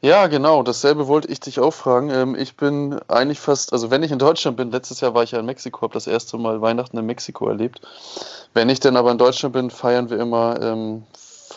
Ja, 0.00 0.28
genau. 0.28 0.62
Dasselbe 0.62 1.08
wollte 1.08 1.28
ich 1.28 1.40
dich 1.40 1.58
auch 1.58 1.72
fragen. 1.72 2.10
Ähm, 2.10 2.36
ich 2.36 2.56
bin 2.56 2.98
eigentlich 3.08 3.40
fast, 3.40 3.72
also 3.72 3.90
wenn 3.90 4.02
ich 4.02 4.12
in 4.12 4.18
Deutschland 4.18 4.56
bin, 4.56 4.70
letztes 4.70 5.00
Jahr 5.00 5.14
war 5.14 5.24
ich 5.24 5.32
ja 5.32 5.40
in 5.40 5.46
Mexiko, 5.46 5.82
habe 5.82 5.94
das 5.94 6.06
erste 6.06 6.38
Mal 6.38 6.60
Weihnachten 6.60 6.96
in 6.98 7.06
Mexiko 7.06 7.48
erlebt. 7.48 7.80
Wenn 8.54 8.68
ich 8.68 8.80
dann 8.80 8.96
aber 8.96 9.10
in 9.10 9.18
Deutschland 9.18 9.54
bin, 9.54 9.70
feiern 9.70 10.08
wir 10.08 10.20
immer 10.20 10.60
ähm, 10.62 11.02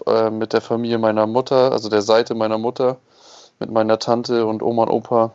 äh, 0.05 0.29
mit 0.29 0.53
der 0.53 0.61
Familie 0.61 0.97
meiner 0.97 1.27
Mutter, 1.27 1.71
also 1.71 1.89
der 1.89 2.01
Seite 2.01 2.35
meiner 2.35 2.57
Mutter, 2.57 2.97
mit 3.59 3.71
meiner 3.71 3.99
Tante 3.99 4.45
und 4.45 4.63
Oma 4.63 4.83
und 4.83 4.89
Opa 4.89 5.31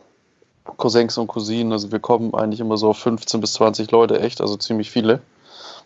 Cousins 0.75 1.17
und 1.17 1.27
Cousinen. 1.27 1.71
Also 1.71 1.91
wir 1.91 1.99
kommen 1.99 2.33
eigentlich 2.33 2.59
immer 2.59 2.77
so 2.77 2.89
auf 2.89 2.97
15 2.99 3.39
bis 3.39 3.53
20 3.53 3.91
Leute, 3.91 4.19
echt, 4.19 4.41
also 4.41 4.57
ziemlich 4.57 4.91
viele. 4.91 5.21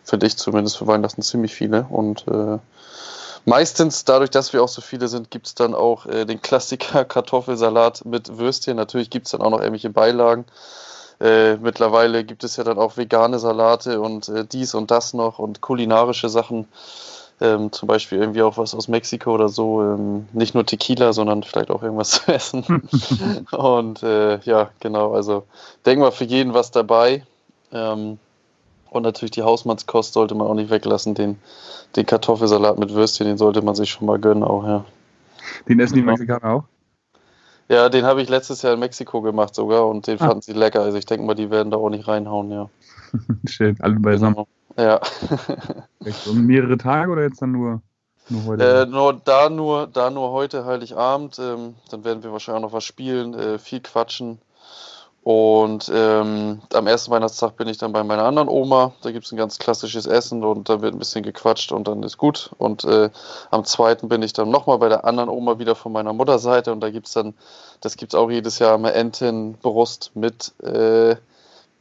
Finde 0.04 0.26
ich 0.26 0.36
zumindest 0.36 0.78
für 0.78 0.86
Weihnachten 0.86 1.22
ziemlich 1.22 1.54
viele. 1.54 1.86
Und 1.88 2.26
äh, 2.26 2.58
meistens, 3.44 4.04
dadurch, 4.04 4.30
dass 4.30 4.52
wir 4.52 4.62
auch 4.62 4.68
so 4.68 4.80
viele 4.80 5.06
sind, 5.06 5.30
gibt 5.30 5.46
es 5.46 5.54
dann 5.54 5.74
auch 5.74 6.06
äh, 6.06 6.24
den 6.24 6.42
Klassiker 6.42 7.04
Kartoffelsalat 7.04 8.04
mit 8.04 8.38
Würstchen. 8.38 8.76
Natürlich 8.76 9.10
gibt 9.10 9.26
es 9.26 9.32
dann 9.32 9.42
auch 9.42 9.50
noch 9.50 9.60
irgendwelche 9.60 9.90
Beilagen. 9.90 10.44
Äh, 11.20 11.56
mittlerweile 11.58 12.24
gibt 12.24 12.42
es 12.42 12.56
ja 12.56 12.64
dann 12.64 12.78
auch 12.78 12.96
vegane 12.96 13.38
Salate 13.38 14.00
und 14.00 14.28
äh, 14.28 14.44
dies 14.44 14.74
und 14.74 14.90
das 14.90 15.14
noch 15.14 15.38
und 15.38 15.60
kulinarische 15.60 16.28
Sachen. 16.28 16.66
Ähm, 17.42 17.72
zum 17.72 17.88
Beispiel 17.88 18.18
irgendwie 18.18 18.42
auch 18.42 18.56
was 18.56 18.72
aus 18.72 18.86
Mexiko 18.86 19.34
oder 19.34 19.48
so. 19.48 19.82
Ähm, 19.82 20.28
nicht 20.32 20.54
nur 20.54 20.64
Tequila, 20.64 21.12
sondern 21.12 21.42
vielleicht 21.42 21.72
auch 21.72 21.82
irgendwas 21.82 22.10
zu 22.10 22.32
essen. 22.32 22.64
und 23.50 24.02
äh, 24.04 24.38
ja, 24.44 24.70
genau. 24.78 25.12
Also 25.12 25.44
denken 25.84 26.04
wir 26.04 26.12
für 26.12 26.24
jeden 26.24 26.54
was 26.54 26.70
dabei. 26.70 27.24
Ähm, 27.72 28.18
und 28.90 29.02
natürlich 29.02 29.32
die 29.32 29.42
Hausmannskost 29.42 30.12
sollte 30.12 30.36
man 30.36 30.46
auch 30.46 30.54
nicht 30.54 30.70
weglassen. 30.70 31.14
Den, 31.14 31.38
den 31.96 32.06
Kartoffelsalat 32.06 32.78
mit 32.78 32.94
Würstchen, 32.94 33.26
den 33.26 33.38
sollte 33.38 33.62
man 33.62 33.74
sich 33.74 33.90
schon 33.90 34.06
mal 34.06 34.20
gönnen 34.20 34.44
auch, 34.44 34.64
ja. 34.64 34.84
Den 35.68 35.80
essen 35.80 35.96
die 35.96 36.02
Mexikaner 36.02 36.44
auch? 36.44 36.64
Ja, 37.68 37.88
den 37.88 38.04
habe 38.04 38.22
ich 38.22 38.28
letztes 38.28 38.62
Jahr 38.62 38.74
in 38.74 38.80
Mexiko 38.80 39.20
gemacht 39.20 39.54
sogar 39.54 39.88
und 39.88 40.06
den 40.06 40.20
ah. 40.20 40.26
fanden 40.26 40.42
sie 40.42 40.52
lecker. 40.52 40.82
Also 40.82 40.96
ich 40.96 41.06
denke 41.06 41.26
mal, 41.26 41.34
die 41.34 41.50
werden 41.50 41.72
da 41.72 41.78
auch 41.78 41.90
nicht 41.90 42.06
reinhauen, 42.06 42.52
ja. 42.52 42.68
Schön, 43.48 43.76
alle 43.80 43.98
beisammen. 43.98 44.34
Genau. 44.34 44.48
Ja. 44.76 45.00
Mehrere 46.32 46.78
Tage 46.78 47.10
oder 47.10 47.22
jetzt 47.22 47.42
dann 47.42 47.52
nur, 47.52 47.82
nur 48.28 48.44
heute? 48.44 48.82
Äh, 48.82 48.86
nur, 48.86 49.14
da, 49.24 49.48
nur, 49.48 49.86
da 49.86 50.10
nur 50.10 50.30
heute, 50.32 50.64
Heiligabend. 50.64 51.38
Ähm, 51.38 51.74
dann 51.90 52.04
werden 52.04 52.22
wir 52.22 52.32
wahrscheinlich 52.32 52.64
auch 52.64 52.68
noch 52.68 52.72
was 52.72 52.84
spielen, 52.84 53.34
äh, 53.34 53.58
viel 53.58 53.80
quatschen. 53.80 54.38
Und 55.24 55.88
ähm, 55.94 56.62
am 56.74 56.86
ersten 56.88 57.12
Weihnachtstag 57.12 57.56
bin 57.56 57.68
ich 57.68 57.78
dann 57.78 57.92
bei 57.92 58.02
meiner 58.02 58.24
anderen 58.24 58.48
Oma. 58.48 58.92
Da 59.02 59.12
gibt 59.12 59.24
es 59.24 59.30
ein 59.30 59.36
ganz 59.36 59.58
klassisches 59.58 60.06
Essen 60.06 60.42
und 60.42 60.68
da 60.68 60.82
wird 60.82 60.94
ein 60.94 60.98
bisschen 60.98 61.22
gequatscht 61.22 61.70
und 61.70 61.86
dann 61.86 62.02
ist 62.02 62.18
gut. 62.18 62.50
Und 62.58 62.82
äh, 62.84 63.08
am 63.52 63.64
zweiten 63.64 64.08
bin 64.08 64.22
ich 64.22 64.32
dann 64.32 64.50
nochmal 64.50 64.78
bei 64.78 64.88
der 64.88 65.04
anderen 65.04 65.28
Oma 65.28 65.60
wieder 65.60 65.76
von 65.76 65.92
meiner 65.92 66.12
Mutterseite 66.12 66.72
und 66.72 66.80
da 66.80 66.90
gibt 66.90 67.06
es 67.06 67.12
dann, 67.12 67.34
das 67.80 67.96
gibt 67.96 68.14
es 68.14 68.18
auch 68.18 68.32
jedes 68.32 68.58
Jahr, 68.58 68.74
eine 68.74 68.94
Entenbrust 68.94 70.10
mit 70.14 70.60
äh, 70.60 71.14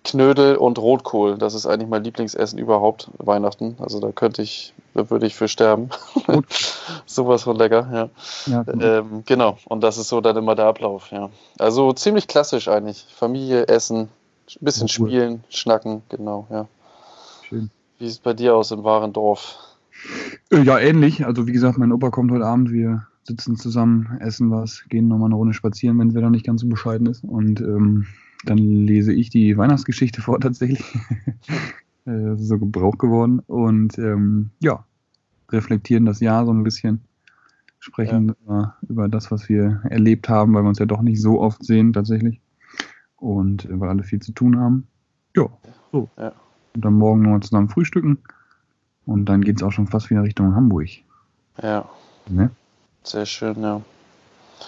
Knödel 0.03 0.55
und 0.55 0.79
Rotkohl. 0.79 1.37
Das 1.37 1.53
ist 1.53 1.67
eigentlich 1.67 1.89
mein 1.89 2.03
Lieblingsessen 2.03 2.57
überhaupt, 2.57 3.09
Weihnachten. 3.17 3.75
Also 3.79 3.99
da 3.99 4.11
könnte 4.11 4.41
ich, 4.41 4.73
da 4.93 5.09
würde 5.09 5.27
ich 5.27 5.35
für 5.35 5.47
sterben. 5.47 5.89
Sowas 7.05 7.43
von 7.43 7.55
lecker, 7.55 7.87
ja. 7.93 8.09
ja 8.51 8.63
genau. 8.63 8.85
Ähm, 8.85 9.23
genau, 9.25 9.57
und 9.65 9.81
das 9.81 9.97
ist 9.97 10.09
so 10.09 10.19
dann 10.21 10.37
immer 10.37 10.55
der 10.55 10.65
Ablauf, 10.65 11.11
ja. 11.11 11.29
Also 11.59 11.93
ziemlich 11.93 12.27
klassisch 12.27 12.67
eigentlich. 12.67 13.05
Familie, 13.15 13.67
Essen, 13.67 13.99
ein 13.99 14.09
bisschen 14.61 14.87
ja, 14.87 14.95
cool. 14.99 15.07
spielen, 15.07 15.43
schnacken, 15.49 16.01
genau, 16.09 16.47
ja. 16.49 16.67
Schön. 17.47 17.69
Wie 17.99 18.05
sieht 18.05 18.15
es 18.15 18.19
bei 18.19 18.33
dir 18.33 18.55
aus 18.55 18.71
in 18.71 18.83
Warendorf? 18.83 19.57
Äh, 20.51 20.63
ja, 20.63 20.79
ähnlich. 20.79 21.25
Also 21.25 21.45
wie 21.45 21.51
gesagt, 21.51 21.77
mein 21.77 21.91
Opa 21.91 22.09
kommt 22.09 22.31
heute 22.31 22.45
Abend, 22.45 22.71
wir 22.71 23.05
sitzen 23.23 23.55
zusammen, 23.55 24.17
essen 24.19 24.49
was, 24.49 24.83
gehen 24.89 25.07
nochmal 25.07 25.27
eine 25.27 25.35
Runde 25.35 25.53
spazieren, 25.53 25.99
wenn 25.99 26.09
es 26.09 26.15
wieder 26.15 26.31
nicht 26.31 26.45
ganz 26.45 26.61
so 26.61 26.67
bescheiden 26.67 27.07
ist. 27.07 27.23
Und 27.23 27.61
ähm, 27.61 28.07
dann 28.45 28.57
lese 28.57 29.13
ich 29.13 29.29
die 29.29 29.57
Weihnachtsgeschichte 29.57 30.21
vor 30.21 30.39
tatsächlich. 30.41 30.83
äh, 32.05 32.35
so 32.35 32.57
Gebrauch 32.57 32.97
geworden. 32.97 33.39
Und 33.39 33.97
ähm, 33.97 34.51
ja, 34.59 34.85
reflektieren 35.49 36.05
das 36.05 36.19
Jahr 36.19 36.45
so 36.45 36.53
ein 36.53 36.63
bisschen. 36.63 37.01
Sprechen 37.79 38.27
ja. 38.27 38.35
über, 38.43 38.75
über, 38.87 39.09
das, 39.09 39.31
was 39.31 39.49
wir 39.49 39.81
erlebt 39.89 40.29
haben, 40.29 40.53
weil 40.53 40.63
wir 40.63 40.69
uns 40.69 40.77
ja 40.77 40.85
doch 40.85 41.01
nicht 41.01 41.19
so 41.19 41.41
oft 41.41 41.65
sehen 41.65 41.93
tatsächlich. 41.93 42.39
Und 43.17 43.65
äh, 43.65 43.79
weil 43.79 43.89
alle 43.89 44.03
viel 44.03 44.21
zu 44.21 44.33
tun 44.33 44.59
haben. 44.59 44.87
Ja, 45.35 45.47
so. 45.91 46.07
Ja. 46.17 46.33
Und 46.75 46.85
dann 46.85 46.93
morgen 46.93 47.23
nochmal 47.23 47.41
zusammen 47.41 47.69
frühstücken. 47.69 48.19
Und 49.05 49.25
dann 49.25 49.41
geht 49.41 49.57
es 49.57 49.63
auch 49.63 49.71
schon 49.71 49.87
fast 49.87 50.09
wieder 50.09 50.23
Richtung 50.23 50.55
Hamburg. 50.55 50.89
Ja. 51.61 51.89
Ne? 52.29 52.51
Sehr 53.03 53.25
schön, 53.25 53.61
ja. 53.61 53.81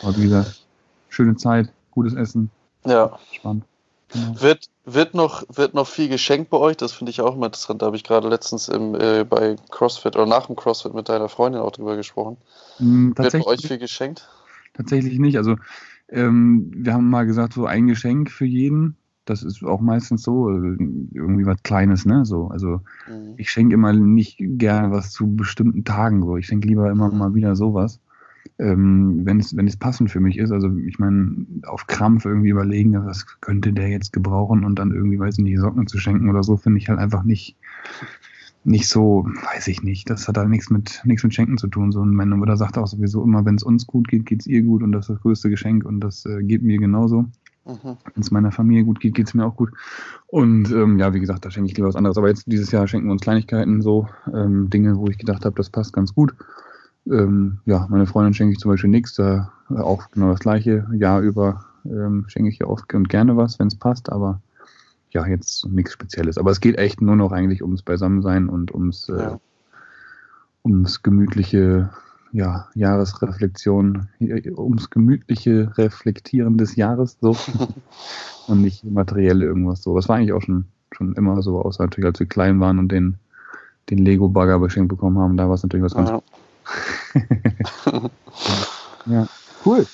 Aber 0.01 0.17
wie 0.17 0.23
gesagt, 0.23 0.65
schöne 1.09 1.35
Zeit, 1.35 1.71
gutes 1.91 2.15
Essen, 2.15 2.49
ja. 2.85 3.17
Spannend. 3.31 3.65
Genau. 4.13 4.41
Wird, 4.41 4.69
wird, 4.85 5.15
noch, 5.15 5.43
wird 5.49 5.73
noch 5.73 5.87
viel 5.87 6.07
geschenkt 6.07 6.51
bei 6.51 6.57
euch? 6.57 6.77
Das 6.77 6.91
finde 6.93 7.09
ich 7.09 7.21
auch 7.21 7.35
immer 7.35 7.47
interessant. 7.47 7.81
Da 7.81 7.87
habe 7.87 7.95
ich 7.95 8.03
gerade 8.03 8.29
letztens 8.29 8.69
im, 8.69 8.93
äh, 8.95 9.25
bei 9.27 9.55
CrossFit 9.71 10.15
oder 10.15 10.27
nach 10.27 10.45
dem 10.45 10.55
CrossFit 10.55 10.93
mit 10.93 11.09
deiner 11.09 11.29
Freundin 11.29 11.61
auch 11.61 11.71
drüber 11.71 11.95
gesprochen. 11.95 12.37
Mm, 12.79 13.11
wird 13.15 13.33
bei 13.33 13.45
euch 13.45 13.65
viel 13.65 13.79
geschenkt? 13.79 14.29
Tatsächlich 14.75 15.17
nicht. 15.17 15.37
Also 15.37 15.55
ähm, 16.09 16.71
wir 16.75 16.93
haben 16.93 17.09
mal 17.09 17.25
gesagt, 17.25 17.53
so 17.53 17.65
ein 17.65 17.87
Geschenk 17.87 18.29
für 18.29 18.45
jeden. 18.45 18.97
Das 19.25 19.41
ist 19.41 19.63
auch 19.63 19.81
meistens 19.81 20.21
so, 20.21 20.49
äh, 20.49 20.77
irgendwie 21.13 21.45
was 21.45 21.63
Kleines, 21.63 22.05
ne? 22.05 22.25
So, 22.25 22.49
also 22.49 22.81
mhm. 23.07 23.33
ich 23.37 23.49
schenke 23.49 23.73
immer 23.73 23.93
nicht 23.93 24.37
gerne 24.37 24.91
was 24.91 25.11
zu 25.11 25.33
bestimmten 25.35 25.85
Tagen. 25.85 26.21
So. 26.21 26.37
Ich 26.37 26.45
schenke 26.45 26.67
lieber 26.67 26.91
immer 26.91 27.09
mal 27.09 27.33
wieder 27.33 27.55
sowas 27.55 27.99
ähm, 28.59 29.21
wenn 29.23 29.39
es 29.39 29.55
wenn 29.55 29.67
es 29.67 29.77
passend 29.77 30.11
für 30.11 30.19
mich 30.19 30.37
ist. 30.37 30.51
Also 30.51 30.75
ich 30.77 30.99
meine, 30.99 31.45
auf 31.65 31.87
Krampf 31.87 32.25
irgendwie 32.25 32.49
überlegen, 32.49 32.93
was 33.05 33.25
könnte 33.41 33.73
der 33.73 33.89
jetzt 33.89 34.13
gebrauchen 34.13 34.63
und 34.63 34.77
dann 34.79 34.91
irgendwie, 34.91 35.19
weiß 35.19 35.37
ich 35.37 35.43
nicht, 35.43 35.59
Socken 35.59 35.87
zu 35.87 35.97
schenken 35.97 36.29
oder 36.29 36.43
so, 36.43 36.57
finde 36.57 36.79
ich 36.79 36.89
halt 36.89 36.99
einfach 36.99 37.23
nicht 37.23 37.57
nicht 38.65 38.87
so, 38.87 39.25
weiß 39.25 39.67
ich 39.67 39.83
nicht. 39.83 40.09
Das 40.09 40.27
hat 40.27 40.37
halt 40.37 40.49
nichts 40.49 40.69
mit 40.69 41.01
nichts 41.03 41.23
mit 41.23 41.33
Schenken 41.33 41.57
zu 41.57 41.67
tun. 41.67 41.91
So 41.91 41.99
und 42.01 42.15
meine 42.15 42.35
Mutter 42.35 42.57
sagt 42.57 42.77
auch 42.77 42.87
sowieso 42.87 43.23
immer, 43.23 43.45
wenn 43.45 43.55
es 43.55 43.63
uns 43.63 43.87
gut 43.87 44.07
geht, 44.07 44.25
geht 44.25 44.41
es 44.41 44.47
ihr 44.47 44.61
gut 44.61 44.83
und 44.83 44.91
das 44.91 45.05
ist 45.05 45.15
das 45.15 45.21
größte 45.21 45.49
Geschenk 45.49 45.85
und 45.85 45.99
das 45.99 46.25
äh, 46.25 46.43
geht 46.43 46.63
mir 46.63 46.77
genauso. 46.77 47.25
Mhm. 47.65 47.97
Wenn 48.13 48.21
es 48.21 48.31
meiner 48.31 48.51
Familie 48.51 48.83
gut 48.83 48.99
geht, 48.99 49.15
geht 49.15 49.27
es 49.27 49.33
mir 49.33 49.45
auch 49.45 49.55
gut. 49.55 49.71
Und 50.27 50.69
ähm, 50.71 50.99
ja, 50.99 51.13
wie 51.13 51.19
gesagt, 51.19 51.45
da 51.45 51.51
schenke 51.51 51.69
ich 51.69 51.77
lieber 51.77 51.87
was 51.87 51.95
anderes. 51.95 52.17
Aber 52.17 52.27
jetzt 52.27 52.45
dieses 52.45 52.71
Jahr 52.71 52.87
schenken 52.87 53.07
wir 53.07 53.13
uns 53.13 53.21
Kleinigkeiten, 53.21 53.81
so 53.81 54.07
ähm, 54.33 54.69
Dinge, 54.69 54.97
wo 54.97 55.07
ich 55.07 55.17
gedacht 55.17 55.45
habe, 55.45 55.55
das 55.55 55.69
passt 55.69 55.93
ganz 55.93 56.13
gut. 56.13 56.33
Ähm, 57.07 57.59
ja, 57.65 57.87
meine 57.89 58.07
Freundin 58.07 58.33
schenke 58.33 58.53
ich 58.53 58.59
zum 58.59 58.71
Beispiel 58.71 58.89
nichts, 58.89 59.15
da 59.15 59.51
auch 59.69 60.09
genau 60.11 60.31
das 60.31 60.39
gleiche 60.39 60.87
Jahr 60.93 61.21
über 61.21 61.65
ähm, 61.85 62.25
schenke 62.27 62.49
ich 62.49 62.59
ja 62.59 62.67
oft 62.67 62.93
und 62.93 63.09
gerne 63.09 63.35
was, 63.37 63.59
wenn 63.59 63.67
es 63.67 63.75
passt, 63.75 64.11
aber 64.11 64.41
ja, 65.11 65.25
jetzt 65.27 65.65
nichts 65.67 65.93
Spezielles. 65.93 66.37
Aber 66.37 66.51
es 66.51 66.59
geht 66.59 66.77
echt 66.77 67.01
nur 67.01 67.15
noch 67.15 67.31
eigentlich 67.31 67.61
ums 67.61 67.83
Beisammensein 67.83 68.49
und 68.49 68.73
ums, 68.73 69.09
äh, 69.09 69.17
ja. 69.17 69.39
ums 70.63 71.03
gemütliche 71.03 71.89
ja, 72.31 72.67
Jahresreflexion, 72.73 74.07
ums 74.57 74.89
gemütliche 74.89 75.71
Reflektieren 75.77 76.57
des 76.57 76.75
Jahres 76.75 77.17
so 77.21 77.37
und 78.47 78.61
nicht 78.61 78.83
materiell 78.83 79.43
irgendwas 79.43 79.83
so. 79.83 79.95
Das 79.95 80.09
war 80.09 80.15
eigentlich 80.15 80.33
auch 80.33 80.41
schon, 80.41 80.65
schon 80.91 81.13
immer 81.13 81.43
so, 81.43 81.61
außer 81.61 81.83
natürlich 81.83 82.07
als 82.07 82.19
wir 82.19 82.27
klein 82.27 82.59
waren 82.59 82.79
und 82.79 82.91
den, 82.91 83.17
den 83.91 83.99
Lego-Bagger 83.99 84.57
beschenkt 84.59 84.89
bekommen 84.89 85.19
haben, 85.19 85.37
da 85.37 85.47
war 85.47 85.53
es 85.53 85.63
natürlich 85.63 85.85
was 85.85 85.93
ganz 85.93 86.09
ja. 86.09 86.23
ja, 89.05 89.27
cool. 89.65 89.85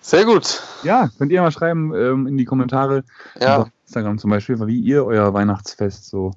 Sehr 0.00 0.24
gut. 0.24 0.60
Ja, 0.82 1.08
könnt 1.16 1.30
ihr 1.30 1.40
mal 1.42 1.52
schreiben 1.52 1.94
ähm, 1.94 2.26
in 2.26 2.36
die 2.36 2.44
Kommentare 2.44 3.04
ja. 3.40 3.58
auf 3.58 3.68
Instagram 3.86 4.18
zum 4.18 4.30
Beispiel, 4.30 4.58
wie 4.66 4.80
ihr 4.80 5.04
euer 5.04 5.32
Weihnachtsfest 5.32 6.06
so, 6.06 6.32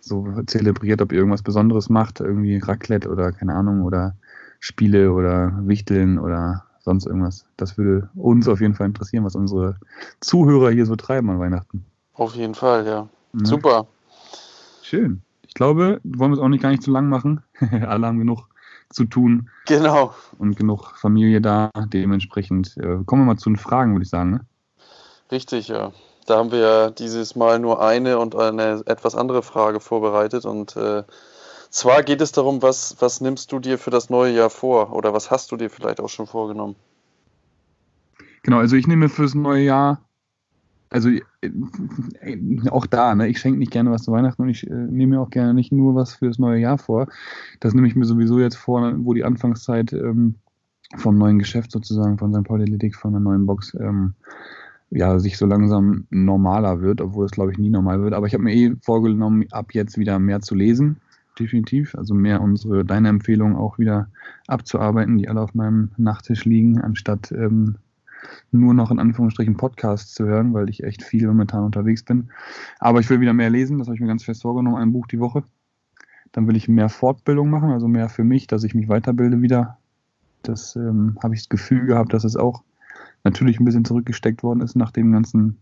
so 0.00 0.26
zelebriert, 0.46 1.02
ob 1.02 1.10
ihr 1.10 1.18
irgendwas 1.18 1.42
Besonderes 1.42 1.88
macht, 1.88 2.20
irgendwie 2.20 2.58
Raclette 2.58 3.08
oder 3.08 3.32
keine 3.32 3.54
Ahnung, 3.54 3.82
oder 3.82 4.14
Spiele 4.60 5.12
oder 5.12 5.52
Wichteln 5.66 6.18
oder 6.18 6.64
sonst 6.78 7.06
irgendwas. 7.06 7.44
Das 7.56 7.76
würde 7.76 8.08
uns 8.14 8.46
auf 8.48 8.60
jeden 8.60 8.74
Fall 8.74 8.86
interessieren, 8.86 9.24
was 9.24 9.34
unsere 9.34 9.76
Zuhörer 10.20 10.70
hier 10.70 10.86
so 10.86 10.96
treiben 10.96 11.28
an 11.30 11.40
Weihnachten. 11.40 11.84
Auf 12.14 12.34
jeden 12.34 12.54
Fall, 12.54 12.86
ja. 12.86 13.08
ja. 13.32 13.44
Super. 13.44 13.86
Schön. 14.82 15.22
Ich 15.46 15.54
glaube, 15.54 16.00
wollen 16.04 16.30
wir 16.30 16.36
es 16.36 16.40
auch 16.40 16.48
nicht 16.48 16.62
gar 16.62 16.70
nicht 16.70 16.82
zu 16.82 16.92
lang 16.92 17.08
machen. 17.08 17.42
Alle 17.60 18.06
haben 18.06 18.18
genug 18.18 18.48
zu 18.90 19.04
tun. 19.04 19.50
Genau. 19.66 20.14
Und 20.38 20.56
genug 20.56 20.96
Familie 20.96 21.40
da. 21.40 21.70
Dementsprechend 21.92 22.76
äh, 22.76 23.02
kommen 23.04 23.22
wir 23.22 23.34
mal 23.34 23.38
zu 23.38 23.50
den 23.50 23.56
Fragen, 23.56 23.92
würde 23.92 24.04
ich 24.04 24.10
sagen. 24.10 24.30
Ne? 24.30 24.40
Richtig, 25.30 25.68
ja. 25.68 25.92
Da 26.26 26.38
haben 26.38 26.50
wir 26.50 26.58
ja 26.58 26.90
dieses 26.90 27.36
Mal 27.36 27.58
nur 27.58 27.82
eine 27.82 28.18
und 28.18 28.34
eine 28.34 28.82
etwas 28.86 29.14
andere 29.14 29.42
Frage 29.42 29.80
vorbereitet. 29.80 30.44
Und 30.44 30.76
äh, 30.76 31.04
zwar 31.70 32.02
geht 32.02 32.20
es 32.20 32.32
darum, 32.32 32.62
was, 32.62 32.96
was 33.00 33.20
nimmst 33.20 33.52
du 33.52 33.58
dir 33.58 33.78
für 33.78 33.90
das 33.90 34.10
neue 34.10 34.32
Jahr 34.34 34.50
vor? 34.50 34.92
Oder 34.92 35.12
was 35.12 35.30
hast 35.30 35.52
du 35.52 35.56
dir 35.56 35.70
vielleicht 35.70 36.00
auch 36.00 36.08
schon 36.08 36.26
vorgenommen? 36.26 36.76
Genau, 38.42 38.58
also 38.58 38.76
ich 38.76 38.86
nehme 38.86 39.08
fürs 39.08 39.34
neue 39.34 39.64
Jahr 39.64 40.05
also 40.90 41.08
äh, 41.10 41.20
auch 42.70 42.86
da, 42.86 43.14
ne, 43.14 43.28
ich 43.28 43.38
schenke 43.38 43.58
nicht 43.58 43.72
gerne 43.72 43.90
was 43.90 44.04
zu 44.04 44.12
Weihnachten 44.12 44.42
und 44.42 44.48
ich 44.48 44.68
äh, 44.68 44.74
nehme 44.74 45.16
mir 45.16 45.20
auch 45.20 45.30
gerne 45.30 45.54
nicht 45.54 45.72
nur 45.72 45.94
was 45.94 46.14
für 46.14 46.26
das 46.26 46.38
neue 46.38 46.60
Jahr 46.60 46.78
vor. 46.78 47.08
Das 47.60 47.74
nehme 47.74 47.86
ich 47.86 47.96
mir 47.96 48.04
sowieso 48.04 48.38
jetzt 48.38 48.56
vor, 48.56 48.92
wo 48.98 49.14
die 49.14 49.24
Anfangszeit 49.24 49.92
ähm, 49.92 50.36
vom 50.96 51.18
neuen 51.18 51.38
Geschäft 51.38 51.72
sozusagen, 51.72 52.18
von 52.18 52.32
St. 52.32 52.44
Pauli 52.44 52.62
Athletik, 52.62 52.96
von 52.96 53.12
der 53.12 53.20
neuen 53.20 53.46
Box, 53.46 53.74
ähm, 53.80 54.14
ja, 54.90 55.18
sich 55.18 55.36
so 55.36 55.46
langsam 55.46 56.06
normaler 56.10 56.80
wird, 56.80 57.00
obwohl 57.00 57.26
es 57.26 57.32
glaube 57.32 57.52
ich 57.52 57.58
nie 57.58 57.70
normal 57.70 58.02
wird. 58.02 58.14
Aber 58.14 58.26
ich 58.26 58.34
habe 58.34 58.44
mir 58.44 58.54
eh 58.54 58.76
vorgenommen, 58.82 59.44
ab 59.50 59.74
jetzt 59.74 59.98
wieder 59.98 60.18
mehr 60.18 60.40
zu 60.40 60.54
lesen, 60.54 61.00
definitiv. 61.38 61.94
Also 61.96 62.14
mehr 62.14 62.40
unsere, 62.40 62.84
deine 62.84 63.08
Empfehlungen 63.08 63.56
auch 63.56 63.78
wieder 63.78 64.08
abzuarbeiten, 64.46 65.18
die 65.18 65.28
alle 65.28 65.40
auf 65.40 65.54
meinem 65.54 65.90
Nachttisch 65.96 66.44
liegen, 66.44 66.80
anstatt 66.80 67.32
ähm, 67.32 67.76
nur 68.50 68.74
noch 68.74 68.90
in 68.90 68.98
Anführungsstrichen 68.98 69.56
Podcasts 69.56 70.14
zu 70.14 70.24
hören, 70.24 70.54
weil 70.54 70.68
ich 70.68 70.84
echt 70.84 71.02
viel 71.02 71.26
momentan 71.26 71.64
unterwegs 71.64 72.02
bin. 72.02 72.30
Aber 72.78 73.00
ich 73.00 73.10
will 73.10 73.20
wieder 73.20 73.34
mehr 73.34 73.50
lesen, 73.50 73.78
das 73.78 73.88
habe 73.88 73.94
ich 73.94 74.00
mir 74.00 74.06
ganz 74.06 74.24
fest 74.24 74.42
vorgenommen, 74.42 74.76
ein 74.76 74.92
Buch 74.92 75.06
die 75.06 75.20
Woche. 75.20 75.44
Dann 76.32 76.46
will 76.46 76.56
ich 76.56 76.68
mehr 76.68 76.88
Fortbildung 76.88 77.50
machen, 77.50 77.70
also 77.70 77.88
mehr 77.88 78.08
für 78.08 78.24
mich, 78.24 78.46
dass 78.46 78.64
ich 78.64 78.74
mich 78.74 78.88
weiterbilde 78.88 79.42
wieder. 79.42 79.78
Das 80.42 80.76
ähm, 80.76 81.18
habe 81.22 81.34
ich 81.34 81.40
das 81.40 81.48
Gefühl 81.48 81.86
gehabt, 81.86 82.12
dass 82.12 82.24
es 82.24 82.36
auch 82.36 82.62
natürlich 83.24 83.58
ein 83.58 83.64
bisschen 83.64 83.84
zurückgesteckt 83.84 84.42
worden 84.42 84.60
ist 84.60 84.76
nach 84.76 84.92
dem 84.92 85.12
ganzen 85.12 85.58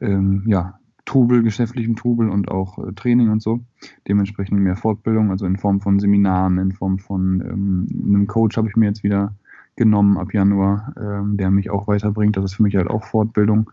ähm, 0.00 0.42
ja, 0.46 0.78
Trubel, 1.06 1.42
geschäftlichen 1.42 1.96
Trubel 1.96 2.28
und 2.28 2.50
auch 2.50 2.78
äh, 2.78 2.92
Training 2.92 3.30
und 3.30 3.42
so. 3.42 3.60
Dementsprechend 4.08 4.60
mehr 4.60 4.76
Fortbildung, 4.76 5.30
also 5.30 5.46
in 5.46 5.56
Form 5.56 5.80
von 5.80 5.98
Seminaren, 5.98 6.58
in 6.58 6.72
Form 6.72 6.98
von 6.98 7.40
ähm, 7.40 7.86
einem 8.06 8.26
Coach 8.26 8.56
habe 8.56 8.68
ich 8.68 8.76
mir 8.76 8.86
jetzt 8.86 9.04
wieder 9.04 9.34
genommen 9.76 10.18
ab 10.18 10.32
Januar, 10.32 10.94
ähm, 10.98 11.36
der 11.36 11.50
mich 11.50 11.70
auch 11.70 11.86
weiterbringt. 11.86 12.36
Das 12.36 12.44
ist 12.44 12.54
für 12.54 12.62
mich 12.62 12.76
halt 12.76 12.88
auch 12.88 13.04
Fortbildung. 13.04 13.70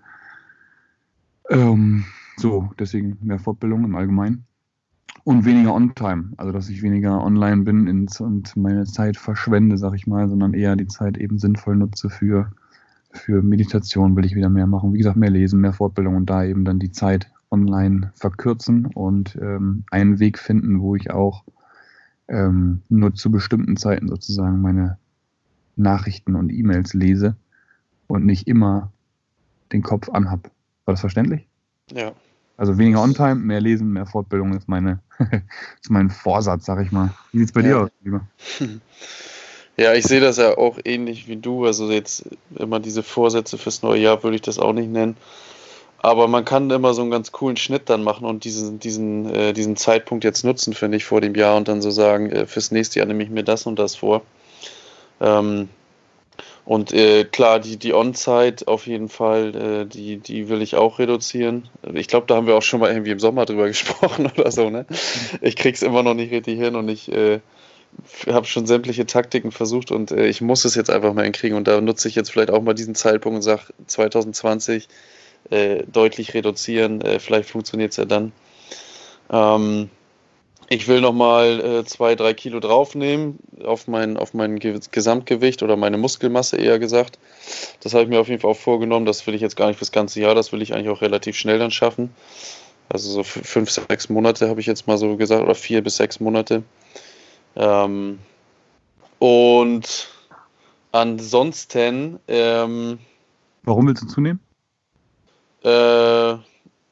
Ähm, 1.50 2.05
so, 2.38 2.69
deswegen 2.79 3.17
mehr 3.22 3.39
Fortbildung 3.39 3.83
im 3.83 3.95
Allgemeinen. 3.95 4.45
Und 5.24 5.45
weniger 5.45 5.74
On-Time, 5.74 6.33
also 6.38 6.51
dass 6.51 6.69
ich 6.69 6.81
weniger 6.81 7.24
online 7.24 7.63
bin 7.63 8.07
und 8.19 8.57
meine 8.57 8.83
Zeit 8.83 9.15
verschwende, 9.15 9.77
sag 9.77 9.93
ich 9.93 10.05
mal, 10.05 10.27
sondern 10.27 10.53
eher 10.53 10.75
die 10.75 10.88
Zeit 10.88 11.17
eben 11.17 11.39
sinnvoll 11.39 11.77
nutze 11.77 12.10
für 12.10 12.51
für 13.13 13.41
Meditation 13.41 14.15
will 14.15 14.25
ich 14.25 14.36
wieder 14.36 14.50
mehr 14.50 14.67
machen. 14.67 14.93
Wie 14.93 14.98
gesagt, 14.98 15.17
mehr 15.17 15.29
lesen, 15.29 15.62
mehr 15.62 15.74
Fortbildung 15.74 16.15
und 16.15 16.29
da 16.29 16.43
eben 16.43 16.65
dann 16.65 16.79
die 16.79 16.91
Zeit 16.91 17.31
online 17.51 18.12
verkürzen 18.15 18.88
und 18.88 19.38
ähm, 19.41 19.83
einen 19.91 20.19
Weg 20.19 20.39
finden, 20.39 20.81
wo 20.81 20.95
ich 20.95 21.12
auch 21.12 21.43
ähm, 22.27 22.81
nur 22.89 23.13
zu 23.13 23.31
bestimmten 23.31 23.77
Zeiten 23.77 24.07
sozusagen 24.07 24.62
meine 24.62 24.98
Nachrichten 25.75 26.35
und 26.35 26.51
E-Mails 26.51 26.93
lese 26.93 27.35
und 28.07 28.25
nicht 28.25 28.47
immer 28.47 28.91
den 29.71 29.81
Kopf 29.81 30.09
anhab. 30.09 30.51
War 30.85 30.93
das 30.93 31.01
verständlich? 31.01 31.47
Ja. 31.91 32.11
Also 32.57 32.77
weniger 32.77 33.01
On-Time, 33.01 33.35
mehr 33.35 33.61
lesen, 33.61 33.91
mehr 33.91 34.05
Fortbildung 34.05 34.53
ist 34.53 34.69
meine 34.69 34.99
ist 35.81 35.89
mein 35.89 36.09
Vorsatz, 36.09 36.65
sag 36.65 36.85
ich 36.85 36.91
mal. 36.91 37.09
Wie 37.31 37.39
sieht's 37.39 37.51
bei 37.51 37.61
ja. 37.61 37.67
dir 37.67 37.79
aus, 37.81 37.89
lieber? 38.03 38.27
Ja, 39.75 39.95
ich 39.95 40.05
sehe 40.05 40.19
das 40.19 40.37
ja 40.37 40.55
auch 40.55 40.77
ähnlich 40.85 41.27
wie 41.27 41.35
du. 41.35 41.65
Also 41.65 41.89
jetzt 41.89 42.25
immer 42.55 42.79
diese 42.79 43.01
Vorsätze 43.01 43.57
fürs 43.57 43.81
neue 43.81 44.01
Jahr 44.01 44.21
würde 44.21 44.35
ich 44.35 44.43
das 44.43 44.59
auch 44.59 44.73
nicht 44.73 44.91
nennen. 44.91 45.17
Aber 45.97 46.27
man 46.27 46.45
kann 46.45 46.69
immer 46.69 46.93
so 46.93 47.01
einen 47.01 47.09
ganz 47.09 47.31
coolen 47.31 47.57
Schnitt 47.57 47.89
dann 47.89 48.03
machen 48.03 48.25
und 48.25 48.43
diesen, 48.43 48.79
diesen, 48.79 49.25
äh, 49.33 49.53
diesen 49.53 49.75
Zeitpunkt 49.75 50.25
jetzt 50.25 50.43
nutzen, 50.43 50.73
finde 50.73 50.97
ich, 50.97 51.05
vor 51.05 51.21
dem 51.21 51.33
Jahr 51.33 51.55
und 51.55 51.67
dann 51.67 51.81
so 51.81 51.91
sagen, 51.91 52.29
äh, 52.29 52.45
fürs 52.45 52.71
nächste 52.71 52.99
Jahr 52.99 53.07
nehme 53.07 53.23
ich 53.23 53.29
mir 53.29 53.43
das 53.43 53.65
und 53.65 53.79
das 53.79 53.95
vor. 53.95 54.21
Ähm, 55.22 55.70
und 56.65 56.93
äh, 56.93 57.25
klar, 57.25 57.60
die, 57.60 57.77
die 57.77 57.93
On-Zeit 57.93 58.67
auf 58.67 58.88
jeden 58.88 59.10
Fall, 59.10 59.55
äh, 59.55 59.86
die, 59.86 60.17
die 60.17 60.48
will 60.48 60.62
ich 60.62 60.75
auch 60.75 60.98
reduzieren. 60.98 61.70
Ich 61.93 62.08
glaube, 62.08 62.25
da 62.27 62.36
haben 62.36 62.48
wir 62.48 62.55
auch 62.55 62.62
schon 62.62 62.79
mal 62.79 62.89
irgendwie 62.89 63.12
im 63.12 63.20
Sommer 63.20 63.46
drüber 63.46 63.67
gesprochen 63.67 64.32
oder 64.38 64.50
so, 64.51 64.70
ne? 64.70 64.86
Ich 65.41 65.55
krieg's 65.55 65.82
immer 65.82 66.03
noch 66.03 66.13
nicht 66.13 66.32
richtig 66.32 66.58
hin 66.58 66.75
und 66.75 66.88
ich 66.88 67.12
äh, 67.12 67.41
habe 68.27 68.46
schon 68.46 68.65
sämtliche 68.65 69.05
Taktiken 69.05 69.51
versucht 69.51 69.91
und 69.91 70.12
äh, 70.12 70.27
ich 70.27 70.41
muss 70.41 70.63
es 70.63 70.75
jetzt 70.75 70.89
einfach 70.89 71.13
mal 71.13 71.24
hinkriegen. 71.25 71.58
Und 71.58 71.67
da 71.67 71.82
nutze 71.82 72.08
ich 72.08 72.15
jetzt 72.15 72.32
vielleicht 72.32 72.51
auch 72.51 72.62
mal 72.62 72.74
diesen 72.74 72.96
Zeitpunkt 72.96 73.38
und 73.38 73.41
sage 73.41 73.63
2020 73.88 74.88
äh, 75.50 75.84
deutlich 75.91 76.34
reduzieren. 76.34 77.01
Äh, 77.01 77.20
vielleicht 77.20 77.50
funktioniert 77.50 77.91
es 77.91 77.98
ja 77.98 78.05
dann. 78.05 78.32
Ähm, 79.29 79.89
ich 80.70 80.88
will 80.88 81.01
nochmal 81.01 81.60
äh, 81.60 81.86
zwei, 81.86 82.15
drei 82.15 82.34
Kilo 82.34 82.60
draufnehmen 82.60 83.39
auf 83.63 83.88
mein, 83.88 84.17
auf 84.17 84.34
mein 84.34 84.60
Gesamtgewicht 84.60 85.63
oder 85.63 85.75
meine 85.75 85.98
Muskelmasse 85.98 86.58
eher 86.58 86.79
gesagt. 86.79 87.20
Das 87.82 87.93
habe 87.93 88.03
ich 88.03 88.10
mir 88.10 88.20
auf 88.20 88.27
jeden 88.27 88.41
Fall 88.41 88.51
auch 88.51 88.58
vorgenommen. 88.58 89.05
Das 89.05 89.25
will 89.27 89.36
ich 89.36 89.41
jetzt 89.41 89.55
gar 89.55 89.67
nicht 89.67 89.77
fürs 89.77 89.91
ganze 89.91 90.22
Jahr. 90.22 90.36
Das 90.36 90.51
will 90.51 90.62
ich 90.62 90.74
eigentlich 90.74 90.89
auch 90.89 91.01
relativ 91.01 91.38
schnell 91.38 91.60
dann 91.60 91.72
schaffen. 91.72 92.13
Also 92.89 93.10
so 93.10 93.24
fünf, 93.24 93.72
sechs 93.72 94.10
Monate 94.10 94.50
habe 94.50 94.60
ich 94.60 94.65
jetzt 94.65 94.88
mal 94.88 94.98
so 94.98 95.15
gesagt 95.17 95.43
oder 95.43 95.55
vier 95.55 95.84
bis 95.84 95.98
sechs 95.98 96.20
Monate. 96.20 96.63
Ähm, 97.55 98.20
und 99.20 100.10
ansonsten. 100.91 102.19
Ähm, 102.28 102.99
Warum 103.63 103.88
willst 103.88 104.04
du 104.04 104.08
zunehmen? 104.08 104.39
Äh, 105.63 106.36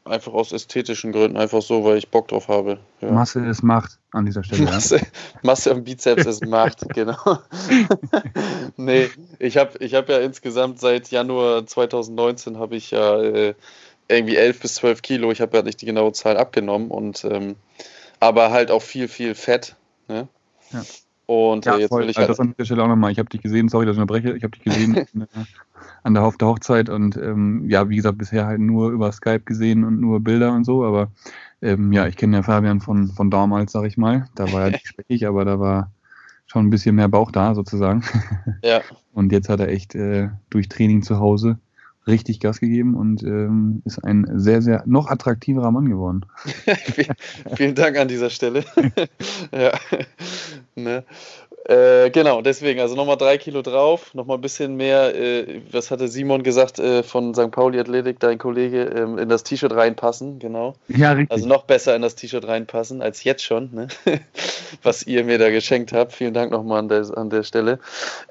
einfach 0.06 0.34
aus 0.34 0.52
ästhetischen 0.52 1.12
Gründen, 1.12 1.38
einfach 1.38 1.62
so, 1.62 1.84
weil 1.84 1.98
ich 1.98 2.10
Bock 2.10 2.28
drauf 2.28 2.48
habe. 2.48 2.80
Ja. 3.02 3.12
Masse 3.12 3.46
ist 3.46 3.64
Macht 3.64 4.00
an 4.12 4.26
dieser 4.26 4.44
Stelle. 4.44 4.64
Masse, 4.64 4.98
ja. 4.98 5.04
Masse 5.44 5.74
und 5.74 5.84
Bizeps 5.84 6.26
ist 6.26 6.46
Macht, 6.46 6.88
genau. 6.94 7.40
nee, 8.78 9.10
ich 9.40 9.58
habe 9.58 9.78
ich 9.80 9.94
hab 9.94 10.10
ja 10.10 10.20
insgesamt 10.20 10.80
seit 10.80 11.10
Januar 11.12 11.66
2019 11.66 12.58
habe 12.58 12.76
ich 12.76 12.92
ja 12.92 13.22
äh, 13.22 13.54
irgendwie 14.08 14.36
11 14.36 14.60
bis 14.60 14.76
12 14.76 15.02
Kilo, 15.02 15.32
ich 15.32 15.42
habe 15.42 15.58
ja 15.58 15.64
nicht 15.64 15.82
die 15.82 15.86
genaue 15.86 16.14
Zahl 16.14 16.38
abgenommen 16.38 16.90
und 16.92 17.24
ähm, 17.26 17.56
aber 18.20 18.52
halt 18.52 18.72
auch 18.72 18.82
viel, 18.82 19.08
viel 19.08 19.36
Fett. 19.36 19.76
Ne? 20.08 20.28
Ja. 20.72 20.84
Und 21.32 21.64
ja, 21.64 21.78
äh, 21.78 21.80
jetzt 21.80 21.90
voll. 21.90 22.02
will 22.02 22.10
ich 22.10 22.18
also 22.18 22.28
halt 22.28 22.30
das 22.32 22.40
an 22.42 22.56
der 22.58 22.66
Stelle 22.66 22.84
auch 22.84 22.90
nochmal. 22.90 23.10
Ich 23.10 23.18
habe 23.18 23.30
dich 23.30 23.42
gesehen, 23.42 23.70
sorry, 23.70 23.86
dass 23.86 23.96
ich 23.96 24.02
unterbreche. 24.02 24.36
Ich 24.36 24.44
habe 24.44 24.52
dich 24.52 24.66
gesehen 24.66 25.06
an 26.04 26.14
der, 26.14 26.24
auf 26.24 26.36
der 26.36 26.50
Hochzeit 26.50 26.90
und 26.90 27.16
ähm, 27.16 27.70
ja, 27.70 27.88
wie 27.88 27.96
gesagt, 27.96 28.18
bisher 28.18 28.46
halt 28.46 28.60
nur 28.60 28.92
über 28.92 29.14
Skype 29.14 29.40
gesehen 29.46 29.86
und 29.86 30.02
nur 30.02 30.20
Bilder 30.20 30.52
und 30.52 30.66
so. 30.66 30.84
Aber 30.84 31.10
ähm, 31.62 31.94
ja, 31.94 32.06
ich 32.06 32.18
kenne 32.18 32.36
ja 32.36 32.44
Fabian 32.44 32.82
von, 32.82 33.08
von 33.08 33.32
damals, 33.32 33.72
sag 33.72 33.86
ich 33.86 33.96
mal. 33.96 34.28
Da 34.36 34.52
war 34.52 34.64
er 34.64 34.72
nicht 34.72 34.86
speckig, 34.86 35.26
aber 35.26 35.46
da 35.46 35.58
war 35.58 35.94
schon 36.48 36.66
ein 36.66 36.70
bisschen 36.70 36.96
mehr 36.96 37.08
Bauch 37.08 37.32
da 37.32 37.56
sozusagen. 37.56 38.04
Ja. 38.62 38.82
Und 39.14 39.32
jetzt 39.32 39.48
hat 39.48 39.62
er 39.62 39.70
echt 39.70 39.96
äh, 39.96 40.28
durch 40.50 40.68
Training 40.68 41.02
zu 41.02 41.18
Hause 41.18 41.60
richtig 42.08 42.40
Gas 42.40 42.60
gegeben 42.60 42.96
und 42.96 43.24
ähm, 43.24 43.82
ist 43.86 44.04
ein 44.04 44.26
sehr, 44.36 44.62
sehr 44.62 44.84
noch 44.86 45.08
attraktiverer 45.08 45.72
Mann 45.72 45.90
geworden. 45.90 46.26
Vielen 47.56 47.76
Dank 47.76 47.98
an 47.98 48.08
dieser 48.08 48.30
Stelle. 48.30 48.64
ja. 49.52 49.72
Ne? 50.76 51.04
Äh, 51.66 52.10
genau, 52.10 52.42
deswegen, 52.42 52.80
also 52.80 52.96
nochmal 52.96 53.18
drei 53.18 53.38
Kilo 53.38 53.62
drauf, 53.62 54.16
nochmal 54.16 54.38
ein 54.38 54.42
bisschen 54.42 54.78
mehr, 54.78 55.16
äh, 55.16 55.62
was 55.72 55.92
hatte 55.92 56.08
Simon 56.08 56.42
gesagt 56.42 56.80
äh, 56.80 57.04
von 57.04 57.36
St. 57.36 57.52
Pauli 57.52 57.80
Athletik, 57.80 58.20
dein 58.20 58.40
Kollege, 58.40 58.84
ähm, 58.86 59.20
in 59.20 59.30
das 59.30 59.44
T-Shirt 59.44 59.72
reinpassen, 59.72 60.40
genau. 60.40 60.74
Ja, 60.88 61.12
richtig. 61.12 61.32
Also 61.32 61.48
noch 61.48 61.64
besser 61.64 61.96
in 61.96 62.02
das 62.02 62.16
T-Shirt 62.16 62.48
reinpassen 62.48 63.04
als 63.04 63.24
jetzt 63.24 63.44
schon, 63.44 63.70
ne? 63.74 63.88
was 64.84 65.04
ihr 65.06 65.24
mir 65.24 65.38
da 65.38 65.52
geschenkt 65.52 65.94
habt. 65.94 66.14
Vielen 66.14 66.34
Dank 66.34 66.52
nochmal 66.52 66.80
an 66.80 66.90
der, 66.90 67.06
an 67.16 67.30
der 67.30 67.44
Stelle. 67.44 67.80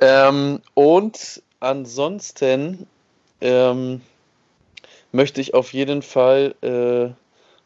Ähm, 0.00 0.59
und 0.74 1.40
ansonsten 1.61 2.87
ähm, 3.40 4.00
möchte 5.12 5.40
ich 5.40 5.55
auf 5.55 5.72
jeden 5.72 6.03
Fall 6.03 6.55
äh, 6.62 7.12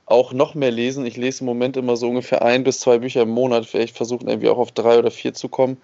auch 0.07 0.33
noch 0.33 0.55
mehr 0.55 0.71
lesen. 0.71 1.07
Ich 1.07 1.17
lese 1.17 1.41
im 1.41 1.47
Moment 1.47 1.77
immer 1.77 1.97
so 1.97 2.09
ungefähr 2.09 2.43
ein 2.43 2.65
bis 2.65 2.81
zwei 2.81 2.99
Bücher 2.99 3.23
im 3.23 3.31
Monat. 3.31 3.67
Vielleicht 3.67 3.97
versuchen 3.97 4.29
irgendwie 4.29 4.49
auch 4.49 4.59
auf 4.59 4.73
drei 4.73 4.99
oder 4.99 5.11
vier 5.11 5.35
zu 5.35 5.49
kommen 5.49 5.79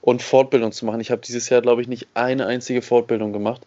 und 0.00 0.22
Fortbildung 0.22 0.72
zu 0.72 0.86
machen. 0.86 1.00
Ich 1.00 1.10
habe 1.10 1.20
dieses 1.20 1.48
Jahr, 1.48 1.62
glaube 1.62 1.82
ich, 1.82 1.88
nicht 1.88 2.06
eine 2.14 2.46
einzige 2.46 2.82
Fortbildung 2.82 3.32
gemacht. 3.32 3.62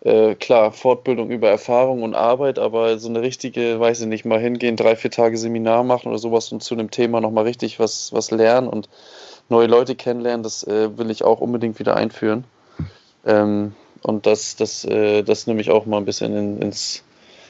Äh, 0.00 0.36
klar, 0.36 0.70
Fortbildung 0.72 1.30
über 1.30 1.48
Erfahrung 1.48 2.02
und 2.02 2.14
Arbeit, 2.14 2.58
aber 2.58 2.98
so 2.98 3.08
eine 3.08 3.20
richtige, 3.20 3.80
weiß 3.80 4.00
ich 4.02 4.06
nicht, 4.06 4.24
mal 4.24 4.38
hingehen, 4.38 4.76
drei, 4.76 4.94
vier 4.94 5.10
Tage 5.10 5.36
Seminar 5.36 5.82
machen 5.82 6.08
oder 6.08 6.18
sowas 6.18 6.52
und 6.52 6.62
zu 6.62 6.74
einem 6.74 6.90
Thema 6.90 7.20
nochmal 7.20 7.44
richtig 7.44 7.80
was, 7.80 8.12
was 8.12 8.30
lernen 8.30 8.68
und 8.68 8.88
neue 9.48 9.66
Leute 9.66 9.96
kennenlernen, 9.96 10.44
das 10.44 10.62
äh, 10.64 10.96
will 10.96 11.10
ich 11.10 11.24
auch 11.24 11.40
unbedingt 11.40 11.80
wieder 11.80 11.96
einführen. 11.96 12.44
Ähm, 13.26 13.74
und 14.02 14.26
das, 14.26 14.56
das, 14.56 14.84
äh, 14.84 15.22
das 15.22 15.46
nehme 15.46 15.60
ich 15.60 15.70
auch 15.70 15.86
mal 15.86 15.98
ein 15.98 16.04
bisschen 16.04 16.34
in, 16.36 16.62
ins, 16.62 17.02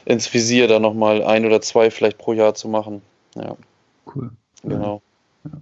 ins 0.05 0.33
Visier, 0.33 0.67
da 0.67 0.79
nochmal 0.79 1.23
ein 1.23 1.45
oder 1.45 1.61
zwei 1.61 1.91
vielleicht 1.91 2.17
pro 2.17 2.33
Jahr 2.33 2.53
zu 2.53 2.67
machen. 2.67 3.01
Ja. 3.35 3.55
Cool. 4.13 4.31
Genau. 4.63 5.01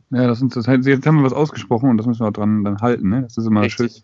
Ja, 0.10 0.28
das, 0.28 0.40
sind, 0.40 0.56
das 0.56 0.66
jetzt 0.66 1.06
haben 1.06 1.18
wir 1.18 1.24
was 1.24 1.34
ausgesprochen 1.34 1.90
und 1.90 1.98
das 1.98 2.08
müssen 2.08 2.22
wir 2.22 2.30
auch 2.30 2.34
dran 2.34 2.64
dann 2.64 2.80
halten. 2.80 3.10
Ne? 3.10 3.24
Das 3.24 3.38
ist 3.38 3.46
immer 3.46 3.62
Richtig. 3.62 3.94
schön, 3.94 4.04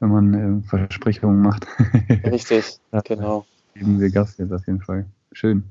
wenn 0.00 0.08
man 0.10 0.62
äh, 0.62 0.68
Versprechungen 0.68 1.40
macht. 1.40 1.66
Richtig, 2.24 2.78
genau. 3.04 3.46
Geben 3.74 4.00
wir 4.00 4.10
Gast 4.10 4.38
jetzt 4.38 4.52
auf 4.52 4.66
jeden 4.66 4.80
Fall. 4.80 5.06
Schön. 5.32 5.64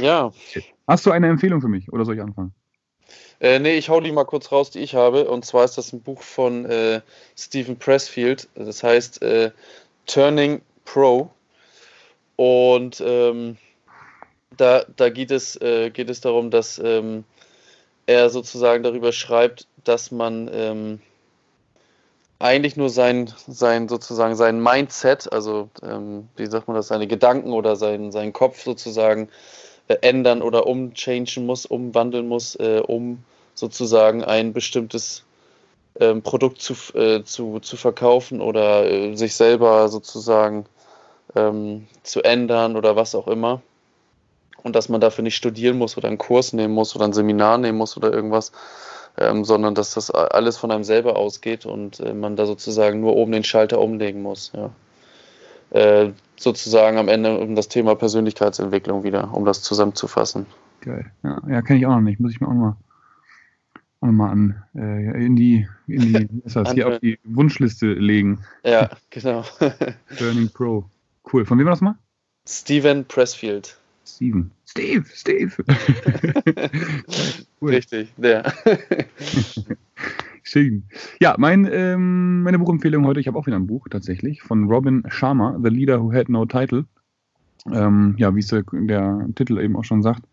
Ja. 0.00 0.32
Hast 0.86 1.04
du 1.06 1.10
eine 1.10 1.28
Empfehlung 1.28 1.60
für 1.60 1.68
mich 1.68 1.92
oder 1.92 2.04
soll 2.04 2.14
ich 2.14 2.22
anfangen? 2.22 2.54
Äh, 3.44 3.58
nee, 3.58 3.76
ich 3.76 3.90
hau 3.90 4.00
die 4.00 4.10
mal 4.10 4.24
kurz 4.24 4.50
raus, 4.52 4.70
die 4.70 4.78
ich 4.78 4.94
habe. 4.94 5.28
Und 5.28 5.44
zwar 5.44 5.66
ist 5.66 5.76
das 5.76 5.92
ein 5.92 6.00
Buch 6.00 6.22
von 6.22 6.64
äh, 6.64 7.02
Stephen 7.36 7.78
Pressfield. 7.78 8.48
Das 8.54 8.82
heißt 8.82 9.20
äh, 9.20 9.50
Turning 10.06 10.62
Pro. 10.86 11.28
Und 12.36 13.02
ähm, 13.04 13.58
da, 14.56 14.86
da 14.96 15.10
geht, 15.10 15.30
es, 15.30 15.60
äh, 15.60 15.90
geht 15.90 16.08
es 16.08 16.22
darum, 16.22 16.50
dass 16.50 16.78
ähm, 16.82 17.24
er 18.06 18.30
sozusagen 18.30 18.82
darüber 18.82 19.12
schreibt, 19.12 19.66
dass 19.84 20.10
man 20.10 20.48
ähm, 20.50 21.00
eigentlich 22.38 22.78
nur 22.78 22.88
sein, 22.88 23.30
sein 23.46 23.90
sozusagen 23.90 24.36
sein 24.36 24.58
Mindset, 24.58 25.30
also 25.30 25.68
ähm, 25.82 26.30
wie 26.36 26.46
sagt 26.46 26.66
man 26.66 26.78
das, 26.78 26.88
seine 26.88 27.06
Gedanken 27.06 27.52
oder 27.52 27.76
sein, 27.76 28.10
seinen 28.10 28.32
Kopf 28.32 28.62
sozusagen 28.62 29.28
äh, 29.88 29.96
ändern 30.00 30.40
oder 30.40 30.66
umchangen 30.66 31.44
muss, 31.44 31.66
umwandeln 31.66 32.26
muss, 32.26 32.54
äh, 32.56 32.80
um 32.86 33.22
sozusagen 33.54 34.24
ein 34.24 34.52
bestimmtes 34.52 35.24
ähm, 36.00 36.22
Produkt 36.22 36.60
zu, 36.60 36.74
äh, 36.94 37.22
zu, 37.24 37.60
zu 37.60 37.76
verkaufen 37.76 38.40
oder 38.40 38.90
äh, 38.90 39.14
sich 39.14 39.34
selber 39.34 39.88
sozusagen 39.88 40.66
ähm, 41.36 41.86
zu 42.02 42.22
ändern 42.22 42.76
oder 42.76 42.96
was 42.96 43.14
auch 43.14 43.28
immer. 43.28 43.62
Und 44.62 44.74
dass 44.74 44.88
man 44.88 45.00
dafür 45.00 45.22
nicht 45.22 45.36
studieren 45.36 45.78
muss 45.78 45.96
oder 45.96 46.08
einen 46.08 46.18
Kurs 46.18 46.52
nehmen 46.52 46.74
muss 46.74 46.96
oder 46.96 47.04
ein 47.04 47.12
Seminar 47.12 47.58
nehmen 47.58 47.78
muss 47.78 47.96
oder 47.96 48.12
irgendwas, 48.12 48.50
ähm, 49.18 49.44
sondern 49.44 49.74
dass 49.74 49.94
das 49.94 50.10
alles 50.10 50.56
von 50.56 50.70
einem 50.70 50.84
selber 50.84 51.16
ausgeht 51.16 51.66
und 51.66 52.00
äh, 52.00 52.14
man 52.14 52.34
da 52.34 52.46
sozusagen 52.46 53.00
nur 53.00 53.14
oben 53.14 53.32
den 53.32 53.44
Schalter 53.44 53.80
umlegen 53.80 54.22
muss. 54.22 54.52
Ja. 54.54 54.70
Äh, 55.70 56.12
sozusagen 56.36 56.98
am 56.98 57.08
Ende 57.08 57.38
um 57.38 57.54
das 57.54 57.68
Thema 57.68 57.94
Persönlichkeitsentwicklung 57.94 59.04
wieder, 59.04 59.32
um 59.32 59.44
das 59.44 59.62
zusammenzufassen. 59.62 60.46
Geil. 60.80 61.10
Ja, 61.22 61.40
ja 61.48 61.62
kenne 61.62 61.78
ich 61.78 61.86
auch 61.86 61.90
noch 61.90 62.00
nicht. 62.00 62.20
Muss 62.20 62.32
ich 62.32 62.40
mir 62.40 62.48
auch 62.48 62.52
mal, 62.52 62.76
auch 64.04 64.12
mal 64.12 64.30
an 64.30 64.62
äh, 64.74 65.24
in 65.24 65.36
die, 65.36 65.66
in 65.86 66.00
die 66.00 66.28
was 66.44 66.56
heißt, 66.56 66.74
hier 66.74 66.88
auf 66.88 66.98
die 67.00 67.18
Wunschliste 67.24 67.94
legen. 67.94 68.40
Ja, 68.64 68.90
genau. 69.10 69.44
Burning 70.18 70.50
Pro. 70.50 70.84
Cool. 71.32 71.46
Von 71.46 71.58
wem 71.58 71.66
war 71.66 71.72
das 71.72 71.80
mal? 71.80 71.96
Steven 72.46 73.04
Pressfield. 73.06 73.78
Steven. 74.04 74.50
Steve, 74.66 75.04
Steve. 75.06 75.52
cool. 77.60 77.70
Richtig, 77.70 78.12
der. 78.18 78.52
Schön. 80.42 80.84
Ja, 81.20 81.36
mein, 81.38 81.66
ähm, 81.72 82.42
meine 82.42 82.58
Buchempfehlung 82.58 83.06
heute, 83.06 83.20
ich 83.20 83.28
habe 83.28 83.38
auch 83.38 83.46
wieder 83.46 83.56
ein 83.56 83.66
Buch 83.66 83.88
tatsächlich 83.88 84.42
von 84.42 84.64
Robin 84.64 85.02
Sharma, 85.08 85.58
The 85.62 85.70
Leader 85.70 86.02
Who 86.02 86.12
Had 86.12 86.28
No 86.28 86.44
Title. 86.44 86.84
Ähm, 87.72 88.14
ja, 88.18 88.34
wie 88.34 88.40
es 88.40 88.48
der, 88.48 88.62
der, 88.70 89.26
Titel 89.34 89.58
eben 89.58 89.74
auch 89.76 89.84
schon 89.84 90.02
sagt, 90.02 90.24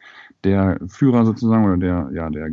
der 0.43 0.77
Führer 0.88 1.23
sozusagen 1.23 1.63
oder 1.63 1.77
der, 1.77 2.10
ja, 2.13 2.29
der 2.29 2.49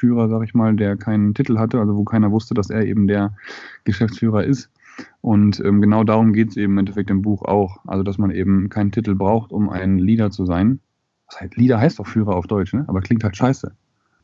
Geschäftsführer, 0.00 0.28
sag 0.28 0.42
ich 0.44 0.54
mal, 0.54 0.74
der 0.74 0.96
keinen 0.96 1.34
Titel 1.34 1.58
hatte, 1.58 1.78
also 1.78 1.96
wo 1.96 2.04
keiner 2.04 2.30
wusste, 2.30 2.54
dass 2.54 2.70
er 2.70 2.84
eben 2.84 3.06
der 3.06 3.34
Geschäftsführer 3.84 4.44
ist. 4.44 4.70
Und 5.20 5.60
ähm, 5.60 5.80
genau 5.80 6.04
darum 6.04 6.32
geht 6.32 6.50
es 6.50 6.56
eben 6.56 6.72
im 6.72 6.78
Endeffekt 6.78 7.10
im 7.10 7.22
Buch 7.22 7.42
auch. 7.42 7.78
Also, 7.86 8.02
dass 8.02 8.18
man 8.18 8.30
eben 8.30 8.68
keinen 8.68 8.92
Titel 8.92 9.14
braucht, 9.14 9.52
um 9.52 9.68
ein 9.68 9.98
Leader 9.98 10.30
zu 10.30 10.46
sein. 10.46 10.80
Was 11.26 11.40
heißt, 11.40 11.56
Leader 11.56 11.78
heißt 11.78 11.98
doch 11.98 12.06
Führer 12.06 12.34
auf 12.34 12.46
Deutsch, 12.46 12.72
ne? 12.72 12.84
aber 12.88 13.00
klingt 13.00 13.24
halt 13.24 13.36
scheiße. 13.36 13.72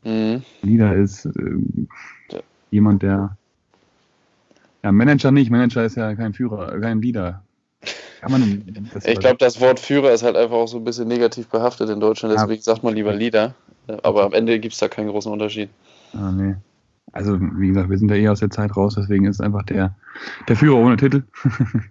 Mhm. 0.04 0.42
Leader 0.62 0.94
ist 0.94 1.26
äh, 1.26 1.30
ja. 2.30 2.40
jemand, 2.70 3.02
der. 3.02 3.36
Ja, 4.82 4.92
Manager 4.92 5.30
nicht. 5.30 5.50
Manager 5.50 5.84
ist 5.84 5.96
ja 5.96 6.14
kein 6.14 6.32
Führer, 6.32 6.78
kein 6.80 7.00
Leader. 7.00 7.42
ich 9.04 9.18
glaube, 9.18 9.36
das 9.38 9.60
Wort 9.60 9.78
Führer 9.80 10.12
ist 10.12 10.22
halt 10.22 10.36
einfach 10.36 10.56
auch 10.56 10.68
so 10.68 10.78
ein 10.78 10.84
bisschen 10.84 11.08
negativ 11.08 11.48
behaftet 11.48 11.90
in 11.90 12.00
Deutschland, 12.00 12.34
deswegen 12.34 12.60
ja. 12.60 12.62
sagt 12.62 12.82
man 12.82 12.94
lieber 12.94 13.14
Leader. 13.14 13.54
Aber 14.02 14.24
am 14.24 14.32
Ende 14.32 14.58
gibt 14.58 14.74
es 14.74 14.80
da 14.80 14.88
keinen 14.88 15.08
großen 15.08 15.30
Unterschied. 15.30 15.68
Ah, 16.12 16.32
nee. 16.32 16.54
Also, 17.12 17.38
wie 17.40 17.68
gesagt, 17.68 17.88
wir 17.88 17.98
sind 17.98 18.10
ja 18.10 18.16
eh 18.16 18.28
aus 18.28 18.40
der 18.40 18.50
Zeit 18.50 18.76
raus, 18.76 18.94
deswegen 18.96 19.24
ist 19.26 19.36
es 19.36 19.40
einfach 19.40 19.62
der, 19.62 19.94
der 20.48 20.56
Führer 20.56 20.76
ohne 20.76 20.96
Titel. 20.96 21.22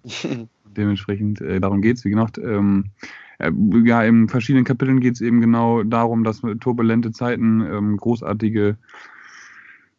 Dementsprechend, 0.78 1.42
äh, 1.42 1.60
darum 1.60 1.82
geht 1.82 1.98
es. 1.98 2.06
Wie 2.06 2.10
gesagt, 2.10 2.38
ähm, 2.38 2.92
äh, 3.40 3.52
ja, 3.86 4.04
in 4.04 4.28
verschiedenen 4.28 4.66
Kapiteln 4.66 5.00
geht 5.00 5.16
es 5.16 5.22
eben 5.22 5.42
genau 5.42 5.84
darum, 5.84 6.24
dass 6.24 6.42
turbulente 6.60 7.12
Zeiten 7.12 7.62
ähm, 7.62 7.98
großartige 7.98 8.78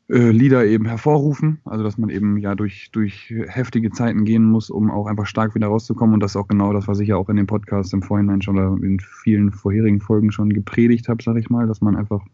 äh, 0.09 0.31
Lieder 0.31 0.65
eben 0.65 0.87
hervorrufen. 0.87 1.59
Also 1.65 1.83
dass 1.83 1.99
man 1.99 2.11
eben 2.11 2.37
ja 2.39 2.55
durch, 2.55 2.91
durch 2.93 3.35
heftige 3.49 3.91
Zeiten 3.91 4.25
gehen 4.25 4.45
muss, 4.45 4.71
um 4.71 4.91
auch 4.91 5.07
einfach 5.07 5.27
stark 5.27 5.55
wieder 5.55 5.67
rauszukommen. 5.69 6.15
Und 6.15 6.21
das 6.21 6.33
ist 6.33 6.37
auch 6.37 6.49
genau 6.49 6.73
das, 6.73 6.89
was 6.89 7.01
ich 7.01 7.09
ja 7.09 7.17
auch 7.17 7.29
in 7.29 7.37
dem 7.37 7.47
Podcast 7.47 7.93
im 7.93 8.03
Vorhinein 8.03 8.43
schon 8.43 8.57
oder 8.57 8.77
in 8.85 9.01
vielen 9.01 9.53
vorherigen 9.53 10.01
Folgen 10.01 10.31
schon 10.31 10.51
gepredigt 10.51 11.09
habe, 11.09 11.23
sage 11.23 11.41
ich 11.41 11.51
mal, 11.51 11.67
dass 11.67 11.81
man 11.81 11.97
einfach 11.97 12.25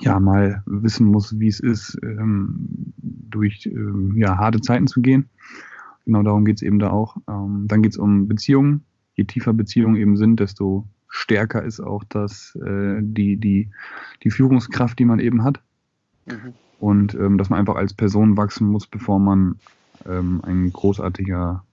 ja 0.00 0.18
mal 0.18 0.62
wissen 0.66 1.06
muss, 1.06 1.38
wie 1.38 1.48
es 1.48 1.60
ist, 1.60 1.98
ähm, 2.02 2.92
durch 2.96 3.66
ähm, 3.66 4.16
ja, 4.16 4.36
harte 4.36 4.60
Zeiten 4.60 4.86
zu 4.86 5.00
gehen. 5.00 5.28
Genau 6.04 6.22
darum 6.22 6.44
geht 6.44 6.56
es 6.56 6.62
eben 6.62 6.78
da 6.78 6.90
auch. 6.90 7.16
Ähm, 7.28 7.66
dann 7.68 7.82
geht 7.82 7.92
es 7.92 7.98
um 7.98 8.26
Beziehungen, 8.26 8.84
je 9.14 9.24
tiefer 9.24 9.52
Beziehungen 9.52 9.96
eben 9.96 10.16
sind, 10.16 10.40
desto 10.40 10.86
stärker 11.08 11.62
ist 11.62 11.80
auch 11.80 12.04
das, 12.04 12.56
äh, 12.64 12.98
die, 13.00 13.36
die, 13.36 13.70
die 14.24 14.30
Führungskraft, 14.30 14.98
die 14.98 15.04
man 15.04 15.20
eben 15.20 15.44
hat. 15.44 15.62
Mhm. 16.26 16.54
Und 16.80 17.14
ähm, 17.14 17.38
dass 17.38 17.50
man 17.50 17.60
einfach 17.60 17.76
als 17.76 17.94
Person 17.94 18.36
wachsen 18.36 18.66
muss, 18.66 18.86
bevor 18.86 19.18
man 19.18 19.60
ähm, 20.06 20.40
ein 20.44 20.72
großartiger, 20.72 21.64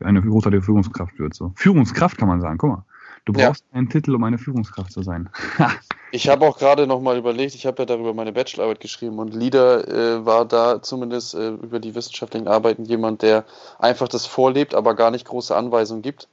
eine 0.00 0.22
großartige 0.22 0.62
Führungskraft 0.62 1.18
wird. 1.18 1.34
So. 1.34 1.52
Führungskraft 1.56 2.18
kann 2.18 2.28
man 2.28 2.40
sagen, 2.40 2.58
guck 2.58 2.70
mal. 2.70 2.84
Du 3.26 3.32
brauchst 3.32 3.64
ja. 3.72 3.78
einen 3.78 3.88
Titel, 3.88 4.14
um 4.14 4.22
eine 4.24 4.36
Führungskraft 4.36 4.92
zu 4.92 5.02
sein. 5.02 5.30
ich 6.12 6.28
habe 6.28 6.46
auch 6.46 6.58
gerade 6.58 6.86
nochmal 6.86 7.16
überlegt, 7.16 7.54
ich 7.54 7.64
habe 7.64 7.82
ja 7.82 7.86
darüber 7.86 8.12
meine 8.12 8.32
Bachelorarbeit 8.34 8.80
geschrieben 8.80 9.18
und 9.18 9.32
Leader 9.32 9.88
äh, 9.88 10.26
war 10.26 10.44
da 10.44 10.82
zumindest 10.82 11.34
äh, 11.34 11.52
über 11.52 11.80
die 11.80 11.94
wissenschaftlichen 11.94 12.48
Arbeiten 12.48 12.84
jemand, 12.84 13.22
der 13.22 13.46
einfach 13.78 14.08
das 14.08 14.26
vorlebt, 14.26 14.74
aber 14.74 14.94
gar 14.94 15.10
nicht 15.10 15.24
große 15.24 15.56
Anweisungen 15.56 16.02
gibt 16.02 16.28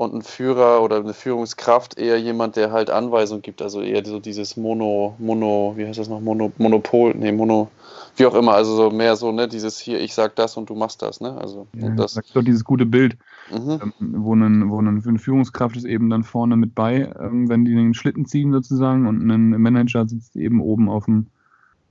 und 0.00 0.14
ein 0.14 0.22
Führer 0.22 0.82
oder 0.82 0.96
eine 0.96 1.12
Führungskraft 1.12 1.98
eher 1.98 2.18
jemand, 2.18 2.56
der 2.56 2.72
halt 2.72 2.88
Anweisungen 2.88 3.42
gibt, 3.42 3.60
also 3.60 3.82
eher 3.82 4.02
so 4.02 4.18
dieses 4.18 4.56
Mono, 4.56 5.14
Mono, 5.18 5.74
wie 5.76 5.86
heißt 5.86 5.98
das 5.98 6.08
noch, 6.08 6.22
Mono, 6.22 6.50
Monopol, 6.56 7.14
nee, 7.14 7.30
Mono, 7.30 7.68
wie 8.16 8.24
auch 8.24 8.34
immer, 8.34 8.54
also 8.54 8.74
so 8.74 8.90
mehr 8.90 9.14
so, 9.16 9.30
ne, 9.30 9.46
dieses 9.46 9.78
hier, 9.78 10.00
ich 10.00 10.14
sag 10.14 10.36
das 10.36 10.56
und 10.56 10.70
du 10.70 10.74
machst 10.74 11.02
das, 11.02 11.20
ne, 11.20 11.36
also 11.36 11.66
ja, 11.74 11.90
das. 11.90 12.16
Ist 12.16 12.34
doch 12.34 12.42
dieses 12.42 12.64
gute 12.64 12.86
Bild, 12.86 13.18
mhm. 13.52 13.78
ähm, 14.00 14.14
wo, 14.24 14.34
ein, 14.34 14.70
wo 14.70 14.78
eine 14.78 15.18
Führungskraft 15.18 15.76
ist 15.76 15.84
eben 15.84 16.08
dann 16.08 16.24
vorne 16.24 16.56
mit 16.56 16.74
bei, 16.74 17.12
ähm, 17.20 17.50
wenn 17.50 17.66
die 17.66 17.74
den 17.74 17.92
Schlitten 17.92 18.24
ziehen 18.24 18.52
sozusagen 18.52 19.06
und 19.06 19.20
ein 19.30 19.50
Manager 19.50 20.08
sitzt 20.08 20.34
eben 20.34 20.62
oben 20.62 20.88
auf 20.88 21.04
dem, 21.04 21.26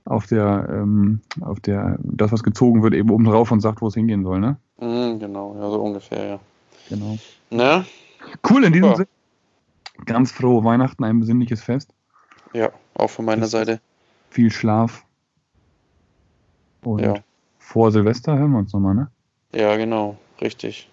auf 0.04 0.26
der, 0.26 0.68
ähm, 0.68 1.20
auf 1.42 1.60
der, 1.60 1.96
das 2.02 2.32
was 2.32 2.42
gezogen 2.42 2.82
wird, 2.82 2.92
eben 2.94 3.10
oben 3.10 3.26
drauf 3.26 3.52
und 3.52 3.60
sagt, 3.60 3.80
wo 3.80 3.86
es 3.86 3.94
hingehen 3.94 4.24
soll, 4.24 4.40
ne? 4.40 4.56
Mhm, 4.80 5.20
genau, 5.20 5.54
ja, 5.54 5.70
so 5.70 5.80
ungefähr, 5.80 6.26
ja. 6.26 6.40
Genau. 6.90 7.18
Ne? 7.50 7.86
Cool, 8.48 8.64
in 8.64 8.72
diesem 8.72 8.88
ja. 8.90 8.96
Sinne. 8.96 9.08
Ganz 10.04 10.32
frohe 10.32 10.64
Weihnachten, 10.64 11.04
ein 11.04 11.20
besinnliches 11.20 11.62
Fest. 11.62 11.90
Ja, 12.52 12.70
auch 12.94 13.08
von 13.08 13.24
meiner 13.24 13.42
Bis 13.42 13.52
Seite. 13.52 13.80
Viel 14.30 14.50
Schlaf. 14.50 15.04
Und 16.82 17.00
ja. 17.00 17.14
vor 17.58 17.92
Silvester 17.92 18.36
hören 18.36 18.52
wir 18.52 18.58
uns 18.58 18.72
nochmal, 18.72 18.94
ne? 18.94 19.10
Ja, 19.54 19.76
genau, 19.76 20.18
richtig. 20.40 20.88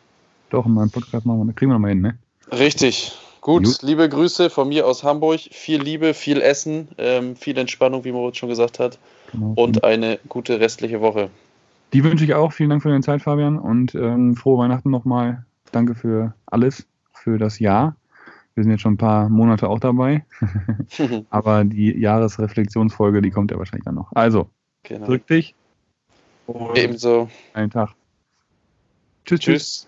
Doch, 0.50 0.66
in 0.66 0.74
meinem 0.74 0.90
Podcast 0.90 1.26
machen 1.26 1.40
wir, 1.40 1.46
da 1.46 1.54
kriegen 1.54 1.72
wir 1.72 1.76
nochmal 1.76 1.92
hin, 1.92 2.02
ne? 2.02 2.18
Richtig. 2.52 3.18
Gut, 3.42 3.64
Gut, 3.64 3.82
liebe 3.82 4.10
Grüße 4.10 4.50
von 4.50 4.68
mir 4.68 4.86
aus 4.86 5.04
Hamburg. 5.04 5.40
Viel 5.52 5.82
Liebe, 5.82 6.14
viel 6.14 6.42
Essen, 6.42 6.90
ähm, 6.98 7.36
viel 7.36 7.58
Entspannung, 7.58 8.04
wie 8.04 8.12
Moritz 8.12 8.38
schon 8.38 8.50
gesagt 8.50 8.80
hat. 8.80 9.00
Genau. 9.32 9.54
Und 9.56 9.84
eine 9.84 10.20
gute 10.28 10.60
restliche 10.60 11.02
Woche. 11.02 11.30
Die 11.94 12.04
wünsche 12.04 12.26
ich 12.26 12.34
auch. 12.34 12.52
Vielen 12.52 12.72
Dank 12.72 12.84
für 12.84 12.90
deine 12.90 13.04
Zeit, 13.04 13.22
Fabian. 13.22 13.58
Und 13.58 13.96
ähm, 13.96 14.36
frohe 14.36 14.58
Weihnachten 14.58 14.90
nochmal. 14.90 15.46
Danke 15.72 15.96
für 15.96 16.34
alles 16.46 16.88
für 17.12 17.38
das 17.38 17.60
Jahr. 17.60 17.96
Wir 18.56 18.64
sind 18.64 18.72
jetzt 18.72 18.82
schon 18.82 18.94
ein 18.94 18.98
paar 18.98 19.30
Monate 19.30 19.70
auch 19.70 19.80
dabei. 19.80 20.26
Aber 21.30 21.64
die 21.64 21.96
Jahresreflexionsfolge, 22.00 23.22
die 23.22 23.30
kommt 23.30 23.52
ja 23.52 23.58
wahrscheinlich 23.58 23.86
dann 23.86 23.96
noch. 23.96 24.12
Also, 24.16 24.50
genau. 24.84 25.06
drück 25.06 25.28
dich. 25.28 25.54
Ebenso. 26.76 27.30
Einen 27.54 27.70
Tag. 27.70 27.94
Tschüss. 29.26 29.40
tschüss. 29.40 29.88